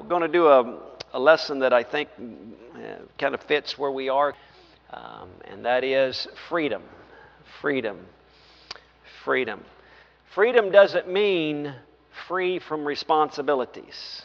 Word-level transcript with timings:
I'm 0.00 0.08
going 0.08 0.22
to 0.22 0.28
do 0.28 0.46
a, 0.48 0.78
a 1.12 1.20
lesson 1.20 1.58
that 1.58 1.74
I 1.74 1.82
think 1.82 2.08
uh, 2.74 2.78
kind 3.18 3.34
of 3.34 3.42
fits 3.42 3.76
where 3.76 3.90
we 3.90 4.08
are, 4.08 4.32
um, 4.94 5.28
and 5.44 5.66
that 5.66 5.84
is 5.84 6.26
freedom. 6.48 6.82
Freedom. 7.60 8.00
Freedom. 9.24 9.62
Freedom 10.34 10.70
doesn't 10.70 11.06
mean 11.06 11.74
free 12.28 12.58
from 12.60 12.86
responsibilities. 12.86 14.22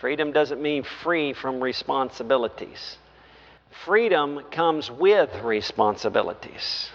Freedom 0.00 0.32
doesn't 0.32 0.60
mean 0.60 0.84
free 1.02 1.32
from 1.32 1.58
responsibilities. 1.62 2.98
Freedom 3.86 4.42
comes 4.50 4.90
with 4.90 5.30
responsibilities. 5.42 6.90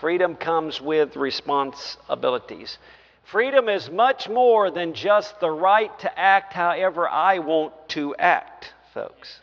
Freedom 0.00 0.36
comes 0.36 0.80
with 0.80 1.16
responsibilities. 1.16 2.78
Freedom 3.24 3.68
is 3.68 3.90
much 3.90 4.28
more 4.28 4.70
than 4.70 4.92
just 4.92 5.38
the 5.40 5.50
right 5.50 5.96
to 6.00 6.18
act 6.18 6.52
however 6.52 7.08
I 7.08 7.38
want 7.38 7.72
to 7.90 8.14
act, 8.16 8.72
folks. 8.92 9.40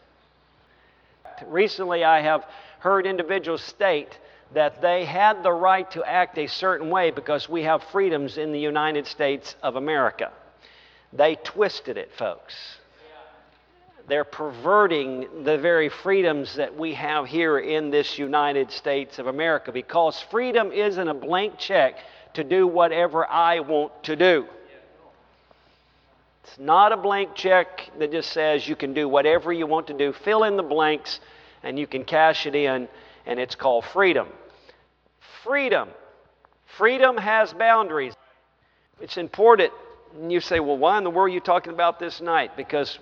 Recently, 1.45 2.03
I 2.03 2.19
have 2.21 2.45
heard 2.79 3.05
individuals 3.05 3.61
state 3.63 4.17
that 4.53 4.81
they 4.81 5.03
had 5.05 5.43
the 5.43 5.51
right 5.53 5.89
to 5.91 6.03
act 6.03 6.37
a 6.37 6.47
certain 6.47 6.89
way 6.89 7.11
because 7.11 7.47
we 7.49 7.63
have 7.63 7.83
freedoms 7.83 8.37
in 8.37 8.51
the 8.51 8.59
United 8.59 9.05
States 9.05 9.55
of 9.61 9.75
America. 9.75 10.31
They 11.13 11.35
twisted 11.35 11.97
it, 11.97 12.11
folks. 12.15 12.55
They're 14.07 14.23
perverting 14.23 15.43
the 15.43 15.57
very 15.57 15.89
freedoms 15.89 16.55
that 16.55 16.75
we 16.77 16.93
have 16.93 17.25
here 17.27 17.59
in 17.59 17.89
this 17.91 18.17
United 18.17 18.71
States 18.71 19.19
of 19.19 19.27
America 19.27 19.71
because 19.73 20.19
freedom 20.21 20.71
isn't 20.71 21.07
a 21.07 21.13
blank 21.13 21.57
check 21.57 21.97
to 22.37 22.43
do 22.43 22.67
whatever 22.67 23.27
I 23.27 23.61
want 23.61 24.03
to 24.03 24.15
do. 24.15 24.45
It's 26.43 26.59
not 26.59 26.91
a 26.91 26.97
blank 26.97 27.33
check 27.33 27.89
that 27.97 28.11
just 28.11 28.31
says 28.31 28.65
you 28.67 28.75
can 28.75 28.93
do 28.93 29.09
whatever 29.09 29.51
you 29.51 29.65
want 29.65 29.87
to 29.87 29.93
do. 29.97 30.13
Fill 30.13 30.43
in 30.43 30.55
the 30.55 30.61
blanks 30.63 31.19
and 31.63 31.79
you 31.79 31.87
can 31.87 32.03
cash 32.05 32.45
it 32.45 32.53
in, 32.53 32.87
and 33.25 33.39
it's 33.39 33.55
called 33.55 33.83
freedom. 33.85 34.27
Freedom. 35.43 35.89
Freedom 36.77 37.17
has 37.17 37.51
boundaries. 37.53 38.13
It's 39.01 39.17
important. 39.17 39.73
And 40.15 40.31
you 40.31 40.39
say, 40.39 40.59
well, 40.59 40.77
why 40.77 40.99
in 40.99 41.03
the 41.03 41.09
world 41.09 41.31
are 41.31 41.33
you 41.33 41.39
talking 41.39 41.73
about 41.73 41.97
this 41.99 42.21
night? 42.21 42.55
Because 42.55 42.99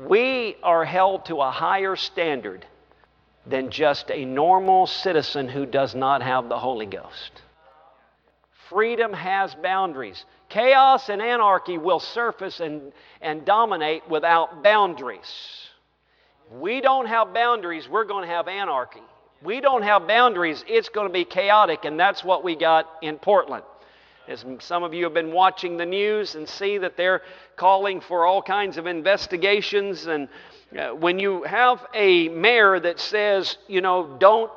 we 0.00 0.56
are 0.64 0.84
held 0.84 1.26
to 1.26 1.36
a 1.36 1.50
higher 1.52 1.94
standard 1.94 2.66
than 3.46 3.70
just 3.70 4.10
a 4.10 4.24
normal 4.24 4.88
citizen 4.88 5.48
who 5.48 5.64
does 5.66 5.94
not 5.94 6.20
have 6.22 6.48
the 6.48 6.58
Holy 6.58 6.86
Ghost. 6.86 7.42
Freedom 8.70 9.12
has 9.12 9.52
boundaries. 9.56 10.24
Chaos 10.48 11.08
and 11.08 11.20
anarchy 11.20 11.76
will 11.76 11.98
surface 11.98 12.60
and, 12.60 12.92
and 13.20 13.44
dominate 13.44 14.08
without 14.08 14.62
boundaries. 14.62 15.60
We 16.60 16.80
don't 16.80 17.06
have 17.06 17.34
boundaries, 17.34 17.88
we're 17.88 18.04
going 18.04 18.22
to 18.28 18.32
have 18.32 18.46
anarchy. 18.46 19.02
We 19.42 19.60
don't 19.60 19.82
have 19.82 20.06
boundaries, 20.06 20.64
it's 20.68 20.88
going 20.88 21.08
to 21.08 21.12
be 21.12 21.24
chaotic, 21.24 21.84
and 21.84 21.98
that's 21.98 22.22
what 22.22 22.44
we 22.44 22.54
got 22.54 22.88
in 23.02 23.18
Portland. 23.18 23.64
As 24.28 24.44
some 24.60 24.84
of 24.84 24.94
you 24.94 25.02
have 25.02 25.14
been 25.14 25.32
watching 25.32 25.76
the 25.76 25.86
news 25.86 26.36
and 26.36 26.48
see 26.48 26.78
that 26.78 26.96
they're 26.96 27.22
calling 27.56 28.00
for 28.00 28.24
all 28.24 28.40
kinds 28.40 28.76
of 28.78 28.86
investigations, 28.86 30.06
and 30.06 30.28
uh, 30.78 30.90
when 30.90 31.18
you 31.18 31.42
have 31.42 31.84
a 31.92 32.28
mayor 32.28 32.78
that 32.78 33.00
says, 33.00 33.58
you 33.66 33.80
know, 33.80 34.16
don't 34.20 34.52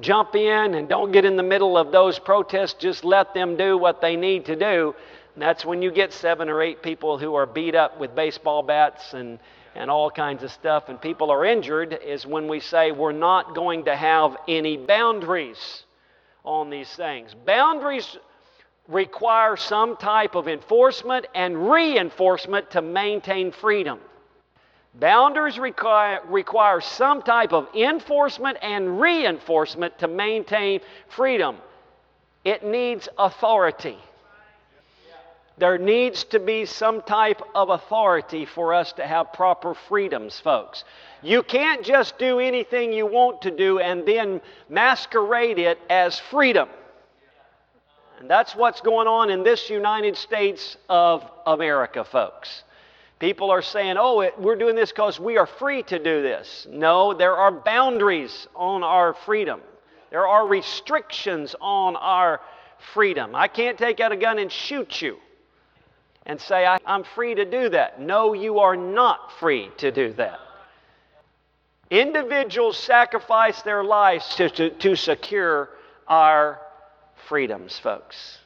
jump 0.00 0.34
in 0.34 0.74
and 0.74 0.88
don't 0.88 1.12
get 1.12 1.24
in 1.24 1.36
the 1.36 1.42
middle 1.42 1.76
of 1.76 1.92
those 1.92 2.18
protests. 2.18 2.74
Just 2.74 3.04
let 3.04 3.34
them 3.34 3.56
do 3.56 3.78
what 3.78 4.00
they 4.00 4.16
need 4.16 4.44
to 4.46 4.56
do. 4.56 4.94
And 5.34 5.42
that's 5.42 5.64
when 5.64 5.82
you 5.82 5.90
get 5.90 6.12
seven 6.12 6.48
or 6.48 6.62
eight 6.62 6.82
people 6.82 7.18
who 7.18 7.34
are 7.34 7.46
beat 7.46 7.74
up 7.74 7.98
with 7.98 8.14
baseball 8.14 8.62
bats 8.62 9.14
and, 9.14 9.38
and 9.74 9.90
all 9.90 10.10
kinds 10.10 10.42
of 10.44 10.50
stuff, 10.52 10.88
and 10.88 11.00
people 11.00 11.30
are 11.30 11.44
injured, 11.44 11.98
is 12.04 12.24
when 12.26 12.48
we 12.48 12.60
say 12.60 12.92
we're 12.92 13.10
not 13.12 13.54
going 13.54 13.84
to 13.86 13.96
have 13.96 14.36
any 14.46 14.76
boundaries 14.76 15.82
on 16.44 16.70
these 16.70 16.88
things. 16.94 17.34
Boundaries 17.46 18.16
require 18.86 19.56
some 19.56 19.96
type 19.96 20.34
of 20.36 20.46
enforcement 20.46 21.26
and 21.34 21.68
reinforcement 21.70 22.70
to 22.72 22.82
maintain 22.82 23.50
freedom. 23.50 23.98
Boundaries 24.96 25.58
require, 25.58 26.20
require 26.26 26.80
some 26.80 27.22
type 27.22 27.52
of 27.52 27.66
enforcement 27.74 28.58
and 28.62 29.00
reinforcement 29.00 29.98
to 29.98 30.08
maintain 30.08 30.80
freedom. 31.08 31.58
It 32.44 32.62
needs 32.64 33.08
authority. 33.18 33.98
There 35.58 35.78
needs 35.78 36.24
to 36.26 36.38
be 36.38 36.64
some 36.64 37.02
type 37.02 37.42
of 37.54 37.70
authority 37.70 38.44
for 38.44 38.72
us 38.74 38.92
to 38.94 39.06
have 39.06 39.32
proper 39.32 39.74
freedoms, 39.74 40.38
folks. 40.38 40.84
You 41.22 41.42
can't 41.42 41.84
just 41.84 42.16
do 42.18 42.38
anything 42.38 42.92
you 42.92 43.06
want 43.06 43.42
to 43.42 43.50
do 43.50 43.80
and 43.80 44.06
then 44.06 44.40
masquerade 44.68 45.58
it 45.58 45.78
as 45.90 46.18
freedom. 46.20 46.68
And 48.20 48.30
that's 48.30 48.54
what's 48.54 48.80
going 48.80 49.08
on 49.08 49.30
in 49.30 49.42
this 49.42 49.70
United 49.70 50.16
States 50.16 50.76
of 50.88 51.28
America, 51.46 52.04
folks. 52.04 52.62
People 53.18 53.50
are 53.50 53.62
saying, 53.62 53.96
oh, 53.98 54.20
it, 54.22 54.38
we're 54.38 54.56
doing 54.56 54.74
this 54.74 54.90
because 54.90 55.20
we 55.20 55.38
are 55.38 55.46
free 55.46 55.82
to 55.84 55.98
do 55.98 56.22
this. 56.22 56.66
No, 56.70 57.14
there 57.14 57.36
are 57.36 57.52
boundaries 57.52 58.48
on 58.54 58.82
our 58.82 59.14
freedom, 59.14 59.60
there 60.10 60.26
are 60.26 60.46
restrictions 60.46 61.54
on 61.60 61.96
our 61.96 62.40
freedom. 62.92 63.34
I 63.34 63.48
can't 63.48 63.78
take 63.78 63.98
out 64.00 64.12
a 64.12 64.16
gun 64.16 64.38
and 64.38 64.50
shoot 64.50 65.00
you 65.02 65.16
and 66.26 66.40
say, 66.40 66.66
I, 66.66 66.78
am 66.86 67.02
free 67.14 67.34
to 67.34 67.44
do 67.44 67.68
that. 67.70 68.00
No, 68.00 68.32
you 68.32 68.58
are 68.60 68.76
not 68.76 69.32
free 69.38 69.70
to 69.78 69.90
do 69.90 70.12
that. 70.14 70.38
Individuals 71.90 72.76
sacrifice 72.78 73.60
their 73.62 73.84
lives 73.84 74.34
to, 74.36 74.48
to, 74.50 74.70
to 74.70 74.96
secure 74.96 75.68
our 76.08 76.60
freedoms, 77.28 77.78
folks. 77.78 78.38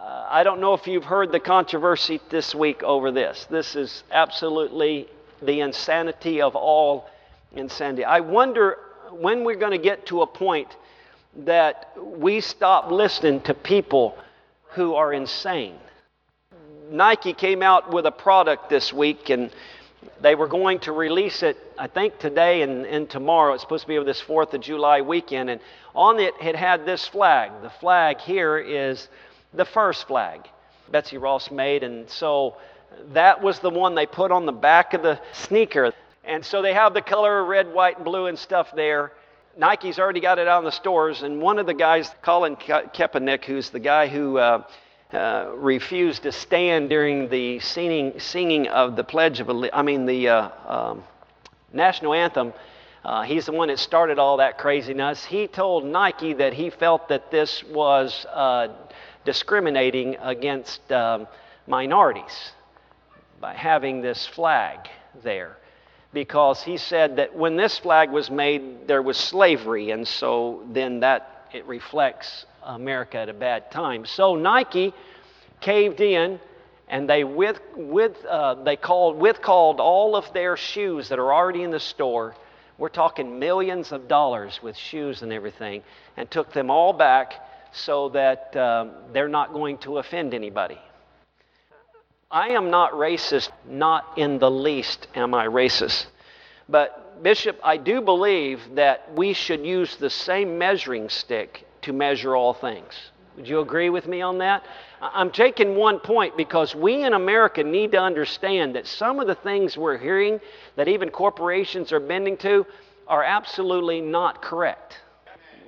Uh, 0.00 0.26
I 0.30 0.44
don't 0.44 0.60
know 0.60 0.72
if 0.72 0.86
you've 0.86 1.04
heard 1.04 1.30
the 1.30 1.40
controversy 1.40 2.20
this 2.30 2.54
week 2.54 2.82
over 2.82 3.10
this. 3.10 3.46
This 3.50 3.76
is 3.76 4.02
absolutely 4.10 5.06
the 5.42 5.60
insanity 5.60 6.40
of 6.40 6.56
all 6.56 7.06
insanity. 7.52 8.04
I 8.06 8.20
wonder 8.20 8.78
when 9.10 9.44
we're 9.44 9.56
going 9.56 9.72
to 9.72 9.78
get 9.78 10.06
to 10.06 10.22
a 10.22 10.26
point 10.26 10.68
that 11.40 11.92
we 12.02 12.40
stop 12.40 12.90
listening 12.90 13.42
to 13.42 13.52
people 13.52 14.16
who 14.70 14.94
are 14.94 15.12
insane. 15.12 15.76
Nike 16.90 17.34
came 17.34 17.62
out 17.62 17.92
with 17.92 18.06
a 18.06 18.12
product 18.12 18.70
this 18.70 18.94
week 18.94 19.28
and 19.28 19.50
they 20.22 20.34
were 20.34 20.48
going 20.48 20.78
to 20.80 20.92
release 20.92 21.42
it, 21.42 21.58
I 21.76 21.88
think, 21.88 22.18
today 22.18 22.62
and, 22.62 22.86
and 22.86 23.08
tomorrow. 23.10 23.52
It's 23.52 23.62
supposed 23.64 23.82
to 23.82 23.88
be 23.88 23.98
over 23.98 24.06
this 24.06 24.20
4th 24.22 24.54
of 24.54 24.62
July 24.62 25.02
weekend. 25.02 25.50
And 25.50 25.60
on 25.94 26.18
it, 26.20 26.32
it 26.40 26.56
had 26.56 26.86
this 26.86 27.06
flag. 27.06 27.52
The 27.60 27.68
flag 27.68 28.18
here 28.20 28.56
is 28.56 29.06
the 29.54 29.64
first 29.64 30.06
flag 30.06 30.48
Betsy 30.90 31.18
Ross 31.18 31.50
made. 31.50 31.82
And 31.82 32.08
so 32.08 32.56
that 33.12 33.42
was 33.42 33.58
the 33.60 33.70
one 33.70 33.94
they 33.94 34.06
put 34.06 34.30
on 34.32 34.46
the 34.46 34.52
back 34.52 34.94
of 34.94 35.02
the 35.02 35.20
sneaker. 35.32 35.92
And 36.24 36.44
so 36.44 36.62
they 36.62 36.74
have 36.74 36.94
the 36.94 37.00
color 37.02 37.44
red, 37.44 37.72
white, 37.72 37.96
and 37.96 38.04
blue 38.04 38.26
and 38.26 38.38
stuff 38.38 38.72
there. 38.74 39.12
Nike's 39.56 39.98
already 39.98 40.20
got 40.20 40.38
it 40.38 40.46
out 40.48 40.58
in 40.60 40.64
the 40.64 40.72
stores. 40.72 41.22
And 41.22 41.40
one 41.40 41.58
of 41.58 41.66
the 41.66 41.74
guys, 41.74 42.10
Colin 42.22 42.56
Kaepernick, 42.56 43.44
who's 43.44 43.70
the 43.70 43.80
guy 43.80 44.06
who 44.08 44.38
uh, 44.38 44.62
uh, 45.12 45.50
refused 45.56 46.22
to 46.24 46.32
stand 46.32 46.88
during 46.88 47.28
the 47.28 47.58
singing, 47.60 48.14
singing 48.18 48.68
of 48.68 48.96
the 48.96 49.04
Pledge 49.04 49.40
of 49.40 49.48
Allegiance, 49.48 49.74
I 49.76 49.82
mean, 49.82 50.06
the 50.06 50.28
uh, 50.28 50.50
um, 50.66 51.04
national 51.72 52.14
anthem. 52.14 52.52
Uh, 53.02 53.22
he's 53.22 53.46
the 53.46 53.52
one 53.52 53.68
that 53.68 53.78
started 53.78 54.18
all 54.18 54.36
that 54.36 54.58
craziness. 54.58 55.24
He 55.24 55.46
told 55.46 55.84
Nike 55.86 56.34
that 56.34 56.52
he 56.52 56.68
felt 56.68 57.08
that 57.08 57.30
this 57.30 57.64
was 57.64 58.26
uh, 58.26 58.68
discriminating 59.24 60.16
against 60.22 60.90
um, 60.92 61.26
minorities 61.66 62.52
by 63.40 63.54
having 63.54 64.00
this 64.02 64.26
flag 64.26 64.78
there 65.22 65.56
because 66.12 66.62
he 66.62 66.76
said 66.76 67.16
that 67.16 67.34
when 67.36 67.56
this 67.56 67.78
flag 67.78 68.10
was 68.10 68.30
made, 68.30 68.88
there 68.88 69.00
was 69.02 69.16
slavery, 69.16 69.90
and 69.92 70.06
so 70.06 70.62
then 70.72 71.00
that 71.00 71.46
it 71.52 71.64
reflects 71.66 72.46
America 72.64 73.16
at 73.18 73.28
a 73.28 73.32
bad 73.32 73.70
time. 73.70 74.04
So 74.04 74.34
Nike 74.34 74.92
caved 75.60 76.00
in, 76.00 76.40
and 76.88 77.08
they 77.08 77.22
with 77.22 77.60
with 77.76 78.24
uh, 78.24 78.54
they 78.64 78.74
called 78.76 79.18
with 79.18 79.40
called 79.40 79.78
all 79.78 80.16
of 80.16 80.32
their 80.32 80.56
shoes 80.56 81.10
that 81.10 81.20
are 81.20 81.32
already 81.32 81.62
in 81.62 81.70
the 81.70 81.78
store. 81.80 82.34
We're 82.76 82.88
talking 82.88 83.38
millions 83.38 83.92
of 83.92 84.08
dollars 84.08 84.58
with 84.62 84.76
shoes 84.76 85.22
and 85.22 85.32
everything, 85.32 85.82
and 86.16 86.28
took 86.28 86.52
them 86.52 86.70
all 86.72 86.92
back 86.92 87.34
so 87.72 88.08
that 88.10 88.54
um, 88.56 88.90
they're 89.12 89.28
not 89.28 89.52
going 89.52 89.78
to 89.78 89.98
offend 89.98 90.34
anybody. 90.34 90.78
I 92.30 92.50
am 92.50 92.70
not 92.70 92.92
racist, 92.92 93.50
not 93.68 94.04
in 94.16 94.38
the 94.38 94.50
least 94.50 95.08
am 95.14 95.34
I 95.34 95.46
racist. 95.46 96.06
But, 96.68 97.22
Bishop, 97.22 97.58
I 97.62 97.76
do 97.76 98.00
believe 98.00 98.60
that 98.76 99.12
we 99.14 99.32
should 99.32 99.64
use 99.66 99.96
the 99.96 100.10
same 100.10 100.56
measuring 100.56 101.08
stick 101.08 101.66
to 101.82 101.92
measure 101.92 102.36
all 102.36 102.54
things. 102.54 103.10
Would 103.36 103.48
you 103.48 103.60
agree 103.60 103.90
with 103.90 104.06
me 104.06 104.20
on 104.22 104.38
that? 104.38 104.64
I'm 105.00 105.30
taking 105.30 105.74
one 105.76 105.98
point 105.98 106.36
because 106.36 106.74
we 106.74 107.04
in 107.04 107.14
America 107.14 107.64
need 107.64 107.92
to 107.92 107.98
understand 107.98 108.74
that 108.76 108.86
some 108.86 109.18
of 109.18 109.26
the 109.26 109.34
things 109.34 109.76
we're 109.76 109.96
hearing 109.98 110.40
that 110.76 110.88
even 110.88 111.10
corporations 111.10 111.90
are 111.92 112.00
bending 112.00 112.36
to 112.38 112.66
are 113.08 113.24
absolutely 113.24 114.00
not 114.00 114.42
correct 114.42 115.00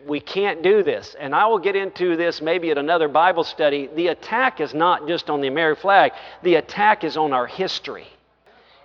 we 0.07 0.21
can't 0.21 0.63
do 0.63 0.83
this. 0.83 1.15
And 1.19 1.35
I 1.35 1.47
will 1.47 1.59
get 1.59 1.77
into 1.77 2.17
this 2.17 2.41
maybe 2.41 2.71
at 2.71 2.79
another 2.79 3.09
Bible 3.09 3.45
study. 3.45 3.89
The 3.95 4.09
attack 4.09 4.61
is 4.61 4.75
not 4.75 5.07
just 5.09 5.31
on 5.31 5.41
the 5.41 5.49
American 5.49 5.81
flag, 5.81 6.13
the 6.43 6.57
attack 6.57 7.05
is 7.05 7.17
on 7.17 7.33
our 7.33 7.47
history. 7.47 8.07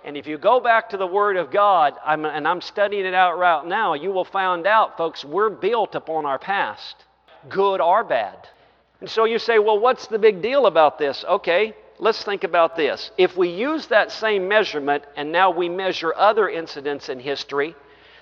And 0.04 0.16
if 0.16 0.26
you 0.26 0.38
go 0.38 0.60
back 0.60 0.90
to 0.90 0.96
the 0.96 1.06
Word 1.06 1.36
of 1.36 1.50
God, 1.50 1.94
I'm, 2.04 2.24
and 2.24 2.46
I'm 2.46 2.60
studying 2.60 3.04
it 3.04 3.14
out 3.14 3.36
right 3.38 3.66
now, 3.66 3.94
you 3.94 4.10
will 4.12 4.24
find 4.24 4.66
out, 4.66 4.96
folks, 4.96 5.24
we're 5.24 5.50
built 5.50 5.94
upon 5.94 6.24
our 6.24 6.38
past, 6.38 6.94
good 7.48 7.80
or 7.80 8.04
bad. 8.04 8.36
And 9.00 9.10
so 9.10 9.24
you 9.24 9.38
say, 9.38 9.58
well, 9.58 9.78
what's 9.78 10.06
the 10.06 10.18
big 10.18 10.40
deal 10.40 10.66
about 10.66 10.98
this? 10.98 11.24
Okay, 11.28 11.74
let's 11.98 12.22
think 12.24 12.44
about 12.44 12.76
this. 12.76 13.10
If 13.18 13.36
we 13.36 13.50
use 13.50 13.88
that 13.88 14.10
same 14.10 14.48
measurement 14.48 15.04
and 15.16 15.30
now 15.30 15.50
we 15.50 15.68
measure 15.68 16.14
other 16.16 16.48
incidents 16.48 17.08
in 17.08 17.20
history, 17.20 17.74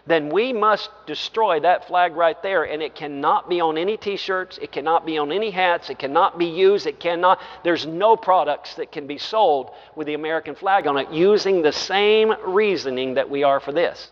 then 0.06 0.28
we 0.28 0.52
must 0.52 0.88
destroy 1.06 1.58
that 1.60 1.86
flag 1.88 2.14
right 2.14 2.40
there. 2.42 2.64
And 2.64 2.82
it 2.82 2.94
cannot 2.94 3.48
be 3.48 3.60
on 3.60 3.76
any 3.76 3.96
t 3.96 4.16
shirts, 4.16 4.58
it 4.62 4.70
cannot 4.72 5.04
be 5.04 5.18
on 5.18 5.32
any 5.32 5.50
hats, 5.50 5.90
it 5.90 5.98
cannot 5.98 6.38
be 6.38 6.46
used, 6.46 6.86
it 6.86 7.00
cannot. 7.00 7.40
There's 7.64 7.86
no 7.86 8.16
products 8.16 8.74
that 8.76 8.92
can 8.92 9.06
be 9.06 9.18
sold 9.18 9.70
with 9.96 10.06
the 10.06 10.14
American 10.14 10.54
flag 10.54 10.86
on 10.86 10.96
it 10.96 11.10
using 11.10 11.62
the 11.62 11.72
same 11.72 12.32
reasoning 12.46 13.14
that 13.14 13.28
we 13.28 13.42
are 13.42 13.58
for 13.60 13.72
this. 13.72 14.10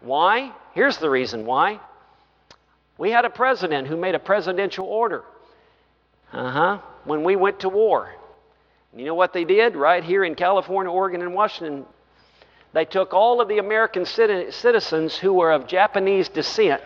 Why? 0.00 0.52
Here's 0.74 0.98
the 0.98 1.08
reason 1.10 1.46
why. 1.46 1.80
We 2.98 3.10
had 3.10 3.24
a 3.24 3.30
president 3.30 3.88
who 3.88 3.96
made 3.96 4.14
a 4.14 4.18
presidential 4.20 4.86
order. 4.86 5.22
Uh 6.32 6.50
huh. 6.50 6.78
When 7.04 7.22
we 7.22 7.36
went 7.36 7.60
to 7.60 7.68
war. 7.68 8.12
You 8.96 9.04
know 9.04 9.14
what 9.14 9.32
they 9.32 9.44
did 9.44 9.74
right 9.74 10.04
here 10.04 10.22
in 10.24 10.36
California, 10.36 10.90
Oregon, 10.90 11.20
and 11.22 11.34
Washington? 11.34 11.84
They 12.74 12.84
took 12.84 13.14
all 13.14 13.40
of 13.40 13.46
the 13.46 13.58
American 13.58 14.04
citizens 14.04 15.16
who 15.16 15.32
were 15.32 15.52
of 15.52 15.68
Japanese 15.68 16.28
descent, 16.28 16.82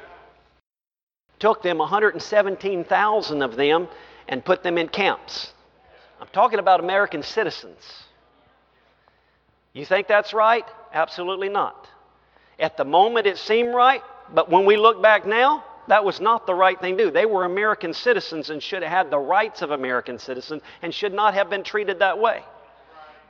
took 1.39 1.63
them, 1.63 1.79
117,000 1.79 3.43
of 3.43 3.57
them, 3.57 3.89
and 4.29 4.45
put 4.45 4.63
them 4.63 4.77
in 4.77 4.89
camps. 4.89 5.51
I'm 6.21 6.29
talking 6.31 6.59
about 6.59 6.81
American 6.81 7.23
citizens. 7.23 7.79
You 9.73 9.87
think 9.87 10.09
that's 10.09 10.35
right? 10.35 10.67
Absolutely 10.93 11.49
not. 11.49 11.89
At 12.61 12.77
the 12.77 12.85
moment, 12.85 13.27
it 13.27 13.39
seemed 13.39 13.75
right, 13.75 14.03
but 14.29 14.51
when 14.51 14.67
we 14.67 14.77
look 14.77 15.01
back 15.01 15.25
now, 15.25 15.65
that 15.87 16.05
was 16.05 16.21
not 16.21 16.47
the 16.47 16.55
right 16.55 16.79
thing 16.79 16.99
to 16.99 17.05
do. 17.07 17.11
They 17.11 17.25
were 17.25 17.47
American 17.47 17.95
citizens 17.95 18.51
and 18.51 18.63
should 18.63 18.83
have 18.83 18.93
had 18.93 19.11
the 19.11 19.19
rights 19.19 19.63
of 19.63 19.71
American 19.71 20.19
citizens 20.19 20.61
and 20.83 20.93
should 20.93 21.15
not 21.15 21.33
have 21.33 21.49
been 21.49 21.63
treated 21.63 22.01
that 22.01 22.19
way. 22.19 22.43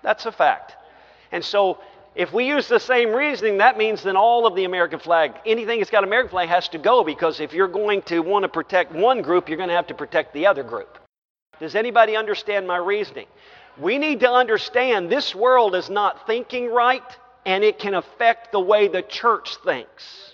That's 0.03 0.27
a 0.27 0.33
fact. 0.33 0.75
And 1.31 1.45
so 1.45 1.79
if 2.19 2.33
we 2.33 2.47
use 2.49 2.67
the 2.67 2.81
same 2.81 3.13
reasoning, 3.15 3.59
that 3.59 3.79
means 3.79 4.03
then 4.03 4.17
all 4.17 4.45
of 4.45 4.57
the 4.57 4.65
American 4.65 4.99
flag, 4.99 5.35
anything 5.47 5.79
that's 5.79 5.89
got 5.89 6.03
American 6.03 6.31
flag, 6.31 6.49
has 6.49 6.69
to 6.71 6.79
go 6.79 7.05
because 7.05 7.39
if 7.39 7.53
you're 7.53 7.69
going 7.69 8.03
to 8.03 8.19
want 8.19 8.43
to 8.43 8.49
protect 8.49 8.91
one 8.93 9.23
group, 9.23 9.49
you're 9.49 9.57
going 9.57 9.69
to 9.69 9.77
have 9.77 9.87
to 9.87 9.95
protect 9.95 10.35
the 10.35 10.45
other 10.49 10.65
group. 10.65 10.99
Does 11.61 11.77
anybody 11.77 12.17
understand 12.17 12.67
my 12.67 12.77
reasoning? 12.77 13.29
We 13.79 13.99
need 13.99 14.19
to 14.21 14.33
understand 14.33 15.09
this 15.11 15.33
world 15.33 15.77
is 15.77 15.89
not 15.91 16.27
thinking 16.27 16.73
right 16.73 17.05
and 17.47 17.63
it 17.63 17.79
can 17.79 17.95
affect 17.95 18.51
the 18.51 18.59
way 18.61 18.89
the 18.89 19.03
church 19.03 19.55
thinks. 19.65 20.33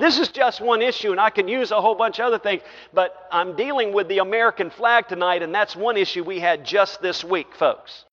This 0.00 0.18
is 0.18 0.28
just 0.28 0.62
one 0.62 0.80
issue, 0.80 1.10
and 1.12 1.20
I 1.20 1.28
could 1.28 1.50
use 1.50 1.70
a 1.70 1.82
whole 1.82 1.94
bunch 1.94 2.18
of 2.18 2.24
other 2.24 2.38
things, 2.38 2.62
but 2.94 3.14
I'm 3.30 3.56
dealing 3.56 3.92
with 3.92 4.08
the 4.08 4.18
American 4.20 4.70
flag 4.70 5.06
tonight, 5.08 5.42
and 5.42 5.54
that's 5.54 5.76
one 5.76 5.98
issue 5.98 6.24
we 6.24 6.40
had 6.40 6.64
just 6.64 7.02
this 7.02 7.22
week, 7.22 7.54
folks. 7.54 8.06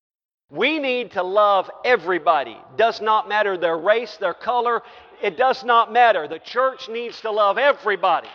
We 0.51 0.79
need 0.79 1.11
to 1.13 1.23
love 1.23 1.71
everybody. 1.85 2.57
Does 2.75 2.99
not 3.01 3.29
matter 3.29 3.57
their 3.57 3.77
race, 3.77 4.17
their 4.17 4.33
color, 4.33 4.81
it 5.21 5.37
does 5.37 5.63
not 5.63 5.93
matter. 5.93 6.27
The 6.27 6.39
church 6.39 6.89
needs 6.89 7.21
to 7.21 7.31
love 7.31 7.57
everybody. 7.57 8.27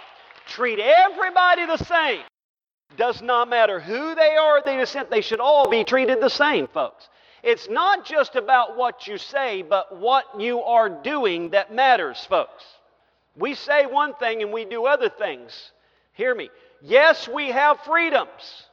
Treat 0.47 0.79
everybody 0.81 1.67
the 1.67 1.77
same. 1.85 2.23
Does 2.97 3.21
not 3.21 3.49
matter 3.51 3.81
who 3.81 4.15
they 4.15 4.35
are, 4.35 4.63
they 4.63 4.77
descent, 4.77 5.11
they 5.11 5.21
should 5.21 5.41
all 5.41 5.69
be 5.69 5.85
treated 5.85 6.23
the 6.23 6.31
same, 6.31 6.69
folks. 6.69 7.07
It's 7.43 7.69
not 7.69 8.07
just 8.07 8.35
about 8.35 8.79
what 8.79 9.07
you 9.07 9.19
say, 9.19 9.61
but 9.61 9.99
what 10.01 10.25
you 10.41 10.63
are 10.63 10.89
doing 10.89 11.51
that 11.51 11.75
matters, 11.75 12.25
folks. 12.31 12.65
We 13.37 13.53
say 13.55 13.85
one 13.85 14.15
thing 14.15 14.41
and 14.41 14.55
we 14.55 14.65
do 14.65 14.87
other 14.87 15.11
things. 15.11 15.71
Hear 16.15 16.35
me. 16.35 16.49
Yes, 16.81 17.29
we 17.29 17.49
have 17.51 17.79
freedoms 17.81 18.65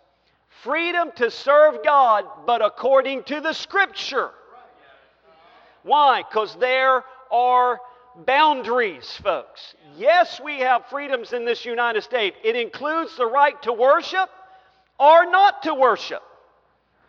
freedom 0.63 1.12
to 1.18 1.30
serve 1.30 1.83
God, 1.83 2.25
but 2.48 2.63
according 2.65 3.24
to 3.25 3.42
the 3.42 3.54
scripture. 3.54 4.31
Why? 5.83 6.24
Because 6.24 6.56
there 6.56 7.04
are 7.31 7.80
boundaries, 8.25 9.12
folks. 9.24 9.75
Yes, 9.98 10.39
we 10.44 10.60
have 10.60 10.86
freedoms 10.88 11.33
in 11.33 11.45
this 11.45 11.65
United 11.65 12.04
States. 12.04 12.36
It 12.44 12.56
includes 12.56 13.15
the 13.18 13.25
right 13.25 13.60
to 13.63 13.74
worship 13.74 14.30
or 15.00 15.25
not 15.30 15.63
to 15.63 15.74
worship. 15.74 16.21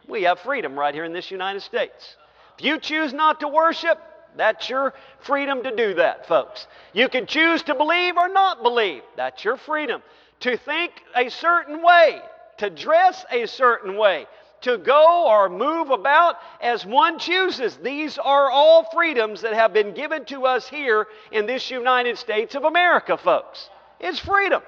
We 0.08 0.24
have 0.24 0.40
freedom 0.40 0.78
right 0.78 0.92
here 0.94 1.04
in 1.04 1.12
this 1.12 1.30
United 1.30 1.60
States. 1.60 2.16
If 2.58 2.64
you 2.64 2.78
choose 2.78 3.12
not 3.12 3.40
to 3.40 3.48
worship, 3.48 3.98
that's 4.36 4.68
your 4.68 4.92
freedom 5.20 5.62
to 5.62 5.74
do 5.74 5.94
that, 5.94 6.26
folks. 6.26 6.66
You 6.92 7.08
can 7.08 7.26
choose 7.26 7.62
to 7.64 7.74
believe 7.74 8.16
or 8.16 8.28
not 8.28 8.62
believe. 8.62 9.02
That's 9.16 9.44
your 9.44 9.56
freedom. 9.56 10.02
To 10.40 10.56
think 10.58 10.90
a 11.14 11.30
certain 11.30 11.82
way, 11.82 12.20
to 12.58 12.70
dress 12.70 13.24
a 13.30 13.46
certain 13.46 13.96
way, 13.96 14.26
to 14.62 14.78
go 14.78 15.26
or 15.28 15.48
move 15.48 15.90
about 15.90 16.36
as 16.60 16.84
one 16.86 17.18
chooses. 17.18 17.76
These 17.76 18.18
are 18.18 18.50
all 18.50 18.88
freedoms 18.92 19.42
that 19.42 19.52
have 19.54 19.72
been 19.72 19.92
given 19.94 20.24
to 20.26 20.46
us 20.46 20.68
here 20.68 21.06
in 21.32 21.46
this 21.46 21.70
United 21.70 22.18
States 22.18 22.54
of 22.54 22.64
America, 22.64 23.16
folks. 23.16 23.68
It's 24.00 24.18
freedom. 24.18 24.62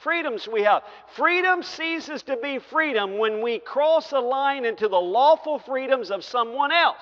Freedoms 0.00 0.48
we 0.48 0.62
have. 0.62 0.82
Freedom 1.14 1.62
ceases 1.62 2.22
to 2.24 2.36
be 2.36 2.58
freedom 2.58 3.18
when 3.18 3.42
we 3.42 3.58
cross 3.58 4.12
a 4.12 4.18
line 4.20 4.64
into 4.64 4.88
the 4.88 5.00
lawful 5.00 5.58
freedoms 5.58 6.10
of 6.10 6.24
someone 6.24 6.72
else. 6.72 6.96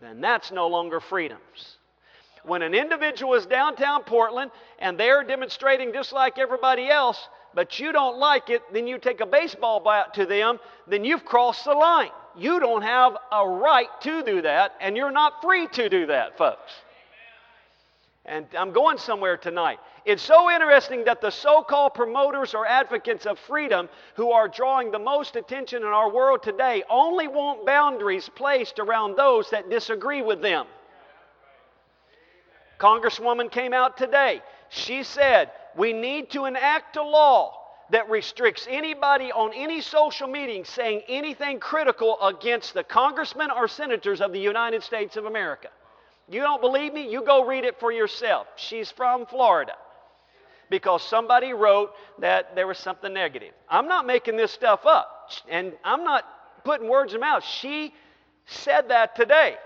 Then 0.00 0.20
that's 0.20 0.50
no 0.50 0.66
longer 0.66 1.00
freedoms 1.00 1.76
when 2.44 2.62
an 2.62 2.74
individual 2.74 3.34
is 3.34 3.46
downtown 3.46 4.02
Portland 4.04 4.50
and 4.78 4.98
they're 4.98 5.24
demonstrating 5.24 5.92
just 5.92 6.12
like 6.12 6.38
everybody 6.38 6.88
else, 6.88 7.28
but 7.54 7.78
you 7.78 7.92
don't 7.92 8.18
like 8.18 8.50
it, 8.50 8.62
then 8.72 8.86
you 8.86 8.98
take 8.98 9.20
a 9.20 9.26
baseball 9.26 9.80
bat 9.80 10.14
to 10.14 10.26
them, 10.26 10.58
then 10.86 11.04
you've 11.04 11.24
crossed 11.24 11.64
the 11.64 11.72
line. 11.72 12.10
You 12.36 12.58
don't 12.60 12.82
have 12.82 13.16
a 13.32 13.48
right 13.48 13.88
to 14.02 14.22
do 14.24 14.42
that, 14.42 14.74
and 14.80 14.96
you're 14.96 15.12
not 15.12 15.40
free 15.40 15.68
to 15.68 15.88
do 15.88 16.06
that, 16.06 16.36
folks. 16.36 16.72
And 18.26 18.46
I'm 18.58 18.72
going 18.72 18.98
somewhere 18.98 19.36
tonight. 19.36 19.78
It's 20.04 20.22
so 20.22 20.50
interesting 20.50 21.04
that 21.04 21.20
the 21.20 21.30
so 21.30 21.62
called 21.62 21.94
promoters 21.94 22.54
or 22.54 22.66
advocates 22.66 23.26
of 23.26 23.38
freedom 23.38 23.88
who 24.16 24.32
are 24.32 24.48
drawing 24.48 24.90
the 24.90 24.98
most 24.98 25.36
attention 25.36 25.82
in 25.82 25.88
our 25.88 26.10
world 26.12 26.42
today 26.42 26.82
only 26.90 27.28
want 27.28 27.64
boundaries 27.66 28.28
placed 28.34 28.78
around 28.78 29.16
those 29.16 29.50
that 29.50 29.70
disagree 29.70 30.22
with 30.22 30.40
them. 30.42 30.66
Congresswoman 32.78 33.50
came 33.50 33.72
out 33.72 33.96
today. 33.96 34.42
She 34.68 35.02
said, 35.02 35.50
We 35.76 35.92
need 35.92 36.30
to 36.30 36.46
enact 36.46 36.96
a 36.96 37.02
law 37.02 37.60
that 37.90 38.08
restricts 38.10 38.66
anybody 38.68 39.30
on 39.30 39.52
any 39.54 39.80
social 39.80 40.26
meeting 40.26 40.64
saying 40.64 41.02
anything 41.08 41.60
critical 41.60 42.18
against 42.20 42.74
the 42.74 42.82
congressmen 42.82 43.50
or 43.50 43.68
senators 43.68 44.20
of 44.20 44.32
the 44.32 44.40
United 44.40 44.82
States 44.82 45.16
of 45.16 45.26
America. 45.26 45.68
You 46.28 46.40
don't 46.40 46.62
believe 46.62 46.94
me? 46.94 47.10
You 47.10 47.22
go 47.22 47.44
read 47.44 47.64
it 47.64 47.78
for 47.78 47.92
yourself. 47.92 48.46
She's 48.56 48.90
from 48.90 49.26
Florida 49.26 49.74
because 50.70 51.02
somebody 51.06 51.52
wrote 51.52 51.92
that 52.18 52.54
there 52.54 52.66
was 52.66 52.78
something 52.78 53.12
negative. 53.12 53.52
I'm 53.68 53.86
not 53.86 54.06
making 54.06 54.38
this 54.38 54.50
stuff 54.50 54.86
up, 54.86 55.30
and 55.48 55.74
I'm 55.84 56.02
not 56.02 56.24
putting 56.64 56.88
words 56.88 57.12
in 57.12 57.20
mouth. 57.20 57.44
She 57.44 57.92
said 58.46 58.88
that 58.88 59.14
today. 59.14 59.58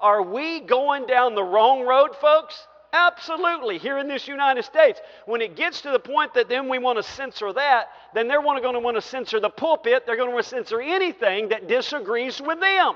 Are 0.00 0.22
we 0.22 0.60
going 0.60 1.06
down 1.06 1.34
the 1.34 1.44
wrong 1.44 1.82
road, 1.84 2.14
folks? 2.16 2.66
Absolutely, 2.92 3.78
here 3.78 3.98
in 3.98 4.06
this 4.06 4.28
United 4.28 4.64
States. 4.64 5.00
When 5.26 5.40
it 5.40 5.56
gets 5.56 5.80
to 5.82 5.90
the 5.90 5.98
point 5.98 6.34
that 6.34 6.48
then 6.48 6.68
we 6.68 6.78
want 6.78 6.96
to 6.96 7.02
censor 7.02 7.52
that, 7.52 7.90
then 8.14 8.28
they're 8.28 8.42
going 8.42 8.60
to 8.74 8.78
want 8.80 8.96
to 8.96 9.00
censor 9.00 9.40
the 9.40 9.50
pulpit. 9.50 10.06
They're 10.06 10.16
going 10.16 10.28
to 10.28 10.34
want 10.34 10.44
to 10.44 10.50
censor 10.50 10.80
anything 10.80 11.48
that 11.48 11.66
disagrees 11.66 12.40
with 12.40 12.60
them. 12.60 12.94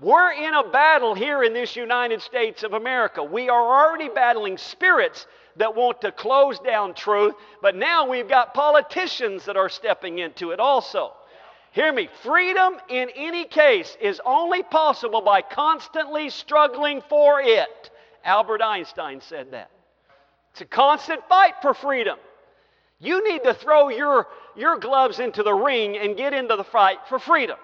We're 0.00 0.32
in 0.32 0.54
a 0.54 0.68
battle 0.70 1.14
here 1.14 1.42
in 1.42 1.52
this 1.52 1.76
United 1.76 2.22
States 2.22 2.62
of 2.62 2.72
America. 2.72 3.22
We 3.22 3.48
are 3.50 3.86
already 3.86 4.08
battling 4.08 4.58
spirits 4.58 5.26
that 5.56 5.74
want 5.76 6.00
to 6.00 6.10
close 6.10 6.58
down 6.58 6.94
truth, 6.94 7.34
but 7.62 7.76
now 7.76 8.08
we've 8.08 8.28
got 8.28 8.54
politicians 8.54 9.44
that 9.44 9.56
are 9.56 9.68
stepping 9.68 10.18
into 10.18 10.50
it 10.50 10.58
also. 10.58 11.12
Hear 11.74 11.92
me. 11.92 12.08
Freedom 12.22 12.76
in 12.88 13.10
any 13.16 13.44
case 13.46 13.96
is 14.00 14.20
only 14.24 14.62
possible 14.62 15.20
by 15.22 15.42
constantly 15.42 16.28
struggling 16.30 17.02
for 17.08 17.40
it. 17.40 17.90
Albert 18.24 18.62
Einstein 18.62 19.20
said 19.20 19.50
that. 19.50 19.70
It's 20.52 20.60
a 20.60 20.66
constant 20.66 21.28
fight 21.28 21.54
for 21.62 21.74
freedom. 21.74 22.16
You 23.00 23.28
need 23.28 23.42
to 23.42 23.52
throw 23.54 23.88
your, 23.88 24.28
your 24.54 24.78
gloves 24.78 25.18
into 25.18 25.42
the 25.42 25.52
ring 25.52 25.98
and 25.98 26.16
get 26.16 26.32
into 26.32 26.54
the 26.54 26.62
fight 26.62 26.98
for 27.08 27.18
freedom. 27.18 27.58